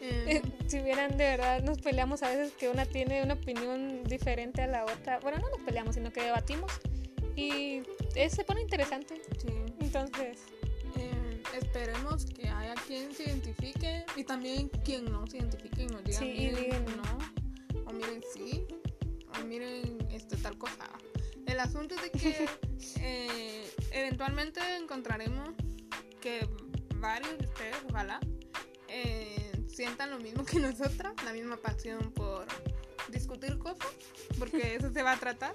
Eh, 0.00 0.42
si 0.66 0.80
vieran 0.80 1.16
de 1.16 1.24
verdad, 1.24 1.62
nos 1.62 1.78
peleamos 1.80 2.22
a 2.22 2.28
veces 2.28 2.52
que 2.52 2.68
una 2.68 2.86
tiene 2.86 3.22
una 3.22 3.34
opinión 3.34 4.04
diferente 4.04 4.62
a 4.62 4.66
la 4.66 4.84
otra. 4.84 5.18
Bueno, 5.20 5.38
no 5.38 5.50
nos 5.50 5.60
peleamos, 5.60 5.94
sino 5.94 6.12
que 6.12 6.22
debatimos 6.22 6.72
y 7.36 7.82
eh, 8.14 8.30
se 8.30 8.44
pone 8.44 8.60
interesante. 8.62 9.20
sí. 9.38 9.48
Entonces, 9.80 10.38
Em, 10.96 11.42
esperemos 11.54 12.26
que 12.26 12.48
haya 12.48 12.74
quien 12.86 13.14
se 13.14 13.24
identifique 13.24 14.04
y 14.16 14.24
también 14.24 14.68
quien 14.84 15.04
no 15.06 15.26
se 15.26 15.38
identifique 15.38 15.84
y 15.84 15.86
nos 15.86 16.04
diga 16.04 16.18
Sí, 16.18 16.24
miren, 16.24 16.84
no, 16.96 17.82
o 17.86 17.92
miren 17.92 18.22
sí, 18.34 18.66
o 19.38 19.44
miren 19.44 19.98
este, 20.10 20.36
tal 20.36 20.58
cosa. 20.58 20.88
El 21.46 21.60
asunto 21.60 21.94
es 21.94 22.02
de 22.02 22.10
que 22.10 22.48
eh, 23.00 23.70
eventualmente 23.92 24.60
encontraremos 24.76 25.50
que 26.20 26.46
varios 26.96 27.38
de 27.38 27.46
ustedes, 27.46 27.76
ojalá, 27.88 28.20
eh, 28.88 29.41
sientan 29.72 30.10
lo 30.10 30.18
mismo 30.18 30.44
que 30.44 30.58
nosotras, 30.58 31.14
la 31.24 31.32
misma 31.32 31.56
pasión 31.56 32.12
por 32.12 32.46
discutir 33.08 33.58
cosas, 33.58 33.88
porque 34.38 34.74
eso 34.74 34.92
se 34.92 35.02
va 35.02 35.12
a 35.12 35.16
tratar. 35.16 35.54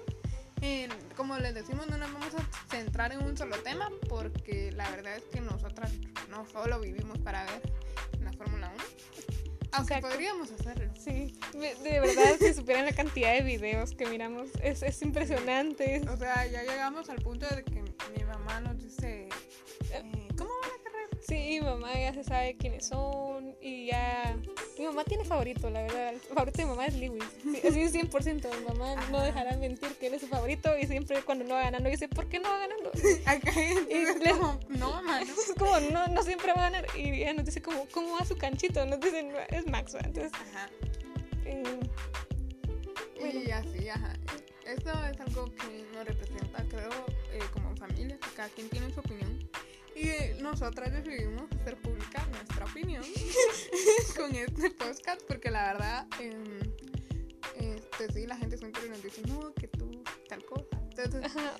Eh, 0.60 0.88
como 1.16 1.38
les 1.38 1.54
decimos, 1.54 1.88
no 1.88 1.96
nos 1.98 2.12
vamos 2.12 2.34
a 2.34 2.68
centrar 2.68 3.12
en 3.12 3.22
un 3.22 3.36
solo 3.36 3.56
tema, 3.58 3.90
porque 4.08 4.72
la 4.72 4.90
verdad 4.90 5.16
es 5.16 5.24
que 5.24 5.40
nosotras 5.40 5.92
no 6.30 6.46
solo 6.46 6.80
vivimos 6.80 7.18
para 7.18 7.44
ver 7.44 7.62
la 8.20 8.32
Fórmula 8.32 8.72
1, 8.74 8.84
aunque 9.72 9.94
Exacto. 9.94 10.08
podríamos 10.08 10.50
hacerlo. 10.50 10.92
sí, 10.98 11.38
de 11.52 11.74
de 11.76 12.00
verdad, 12.00 12.36
si 12.40 12.54
supieran 12.54 12.86
la 12.86 12.92
cantidad 12.92 13.34
de 13.34 13.42
videos 13.42 13.92
que 13.92 14.06
miramos, 14.06 14.48
es, 14.62 14.82
es 14.82 15.00
impresionante. 15.02 16.02
O 16.08 16.16
sea, 16.16 16.46
ya 16.46 16.62
llegamos 16.62 17.08
al 17.08 17.18
punto 17.22 17.46
de 17.54 17.62
que 17.62 17.82
mi 17.82 18.24
mamá 18.24 18.60
nos 18.60 18.78
dice, 18.78 19.17
mi 21.48 21.60
mamá 21.60 21.92
ya 21.94 22.12
se 22.14 22.24
sabe 22.24 22.56
quiénes 22.56 22.86
son 22.86 23.54
y 23.60 23.86
ya... 23.86 24.36
Mi 24.78 24.84
mamá 24.84 25.02
tiene 25.04 25.24
favorito, 25.24 25.68
la 25.70 25.82
verdad. 25.82 26.10
El 26.10 26.20
favorito 26.20 26.58
de 26.58 26.64
mi 26.64 26.70
mamá 26.70 26.86
es 26.86 26.94
Lewis. 26.94 27.24
Sí, 27.42 27.60
así 27.66 27.80
es 27.80 27.94
100%. 27.94 28.58
Mi 28.60 28.64
mamá 28.66 28.94
no 29.10 29.20
dejará 29.20 29.56
mentir 29.56 29.88
que 29.98 30.06
él 30.06 30.14
es 30.14 30.20
su 30.20 30.28
favorito 30.28 30.70
y 30.78 30.86
siempre 30.86 31.20
cuando 31.22 31.44
no 31.44 31.54
va 31.54 31.62
ganando 31.64 31.88
dice, 31.90 32.08
¿por 32.08 32.28
qué 32.28 32.38
no 32.38 32.48
va 32.48 32.58
ganando? 32.58 32.90
Acá 33.26 33.50
es 33.60 34.20
le- 34.20 34.30
como, 34.30 34.58
no, 34.68 34.90
mamá, 34.90 35.20
no. 35.20 35.26
Es 35.42 35.54
como, 35.58 35.80
no, 35.90 36.06
no 36.08 36.22
siempre 36.22 36.52
va 36.52 36.66
a 36.66 36.70
ganar. 36.70 36.86
Y 36.96 37.08
ella 37.22 37.32
nos 37.34 37.44
dice, 37.44 37.60
como, 37.60 37.86
¿cómo 37.88 38.16
va 38.18 38.24
su 38.24 38.36
canchito? 38.36 38.84
Nos 38.86 39.00
dicen, 39.00 39.32
es 39.50 39.66
Max. 39.66 39.94
Entonces, 39.94 40.32
Ajá. 40.34 40.68
eh, 41.44 41.62
Bueno. 43.20 43.40
Y 43.44 43.50
así, 43.50 43.88
ajá. 43.88 44.12
Esto 44.64 44.90
es 44.90 45.20
algo 45.20 45.46
que 45.54 45.84
nos 45.94 46.04
representa, 46.06 46.62
creo, 46.68 46.90
eh, 47.32 47.38
como 47.54 47.74
familia, 47.76 48.18
que 48.18 48.30
cada 48.36 48.48
quien 48.50 48.68
tiene 48.68 48.92
su 48.92 49.00
opinión. 49.00 49.37
Y 49.98 50.08
eh, 50.10 50.36
nosotras 50.40 50.92
decidimos 50.92 51.50
hacer 51.60 51.76
pública 51.80 52.24
nuestra 52.30 52.64
opinión 52.66 53.02
con 54.16 54.34
este 54.34 54.70
podcast, 54.70 55.22
porque 55.26 55.50
la 55.50 55.72
verdad, 55.72 56.06
em, 56.20 56.60
este, 57.56 58.12
sí, 58.12 58.26
la 58.26 58.36
gente 58.36 58.56
siempre 58.58 58.88
nos 58.88 59.02
dice, 59.02 59.22
no, 59.26 59.52
que 59.54 59.66
tú, 59.68 59.90
tal 60.28 60.44
cosa. 60.44 60.66
Entonces, 60.96 61.24
ajá, 61.24 61.52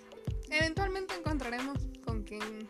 eventualmente 0.51 1.15
encontraremos 1.17 1.79
con 2.05 2.23
quién 2.23 2.69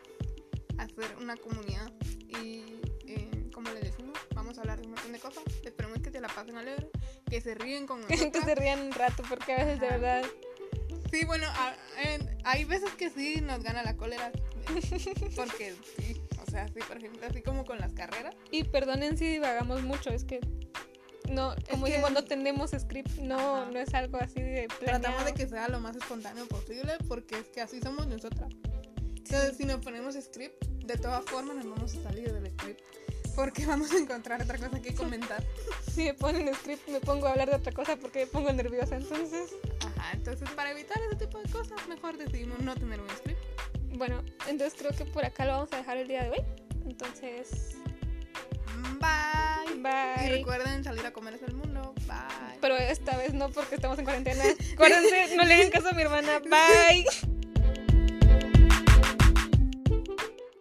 hacer 0.79 1.17
una 1.21 1.37
comunidad. 1.37 1.93
Y 2.29 2.81
eh, 3.07 3.51
como 3.53 3.71
les 3.71 3.83
decimos 3.85 4.19
vamos 4.35 4.57
a 4.59 4.61
hablar 4.63 4.79
de 4.81 4.87
un 4.87 4.93
montón 4.95 5.13
de 5.13 5.19
cosas. 5.19 5.43
Esperemos 5.65 5.99
que 6.01 6.11
se 6.11 6.21
la 6.21 6.29
pasen 6.29 6.57
alegre 6.57 6.89
que 7.29 7.41
se 7.43 7.55
ríen 7.55 7.87
con 7.87 8.03
que 8.07 8.17
nosotros 8.17 8.45
se 8.45 8.55
rían 8.55 8.81
un 8.81 8.93
rato 8.93 9.23
porque 9.29 9.53
a 9.53 9.57
veces 9.65 9.81
de 9.81 9.87
Ajá. 9.89 9.97
verdad... 9.99 10.25
sí 11.11 11.25
bueno 11.27 11.47
a- 11.47 11.77
en- 12.05 12.39
hay 12.45 12.65
veces 12.65 12.91
que 12.95 13.11
sí 13.11 13.41
nos 13.43 13.63
gana 13.63 13.83
la 13.83 13.97
cólera 13.97 14.29
eh, 14.29 14.43
porque 15.37 15.75
sí 15.97 16.21
o 16.47 16.51
sea 16.51 16.67
sí 16.69 16.81
por 16.87 16.97
ejemplo 16.97 17.27
así 17.29 17.43
como 17.43 17.65
con 17.65 17.79
las 17.79 17.93
carreras 17.93 18.35
Y 18.51 18.65
perdonen 18.65 19.17
si 19.19 19.27
divagamos 19.27 19.83
mucho, 19.83 20.11
es 20.11 20.25
que... 20.25 20.41
No, 21.31 21.55
como 21.71 21.85
que- 21.85 21.91
dijimos, 21.91 22.13
no 22.13 22.25
tenemos 22.25 22.71
script, 22.71 23.19
no, 23.19 23.57
Ajá. 23.57 23.71
no 23.71 23.79
es 23.79 23.93
algo 23.93 24.17
así 24.19 24.41
de 24.41 24.67
tratamos 24.81 25.03
de 25.25 25.33
planeado. 25.33 25.35
que 25.35 25.47
sea 25.49 25.69
lo 25.69 25.79
más 25.81 25.95
espontáneo 25.97 26.47
posible 26.49 26.97
porque 27.07 27.39
es 27.39 27.49
que 27.49 27.61
así 27.61 27.81
somos 27.81 28.07
nosotras 28.07 28.49
entonces 29.19 29.57
si 29.59 29.65
nos 29.67 29.85
ponemos 29.85 30.15
script 30.15 30.65
de 30.65 30.97
todas 30.97 31.23
formas 31.27 31.57
nos 31.57 31.69
vamos 31.69 31.95
a 31.97 32.03
salir 32.03 32.33
del 32.33 32.51
script 32.53 32.81
porque 33.37 33.67
vamos 33.67 33.93
a 33.93 33.99
encontrar 33.99 34.41
otra 34.43 34.57
cosa 34.59 34.81
que 34.81 34.95
comentar 34.95 35.45
Si 35.95 36.05
me 36.05 36.15
ponen 36.15 36.55
script 36.55 36.89
me 36.89 37.01
pongo 37.01 37.27
a 37.27 37.33
hablar 37.33 37.51
de 37.51 37.57
otra 37.57 37.73
cosa 37.73 37.97
porque 37.97 38.21
me 38.21 38.27
pongo 38.29 38.53
nerviosa, 38.53 38.97
entonces... 38.97 39.51
Ajá, 39.85 40.13
entonces 40.13 40.49
para 40.51 40.71
evitar 40.71 40.97
ese 41.09 41.17
tipo 41.27 41.39
de 41.41 41.49
cosas, 41.51 41.87
mejor 41.89 42.17
decidimos 42.17 42.61
no 42.61 42.75
tener 42.77 43.01
un 43.01 43.11
script. 43.11 43.38
Bueno, 43.99 44.23
entonces 44.47 44.79
creo 44.79 44.93
que 44.93 45.05
por 45.05 45.25
acá 45.25 45.45
lo 45.45 45.53
vamos 45.53 45.73
a 45.73 45.79
dejar 45.79 45.97
el 45.97 46.07
día 46.07 46.23
de 46.23 46.31
hoy. 46.31 46.43
Entonces, 46.87 47.77
Bye. 49.01 49.75
Y 49.75 49.81
bye. 49.81 50.31
recuerden 50.39 50.85
salir 50.85 51.05
a 51.05 51.13
comerse 51.13 51.45
el 51.47 51.55
mundo. 51.55 51.95
Bye. 52.07 52.59
Pero 52.61 52.77
esta 52.77 53.17
vez 53.17 53.35
no 53.35 53.51
porque 53.51 53.75
estamos 53.75 53.99
en 53.99 54.05
cuarentena. 54.05 54.45
Acuérdense, 54.75 55.37
no 55.37 55.43
le 55.43 55.55
hagan 55.55 55.71
caso 55.71 55.89
a 55.89 55.93
mi 55.93 56.03
hermana. 56.03 56.39
Bye. 56.45 57.07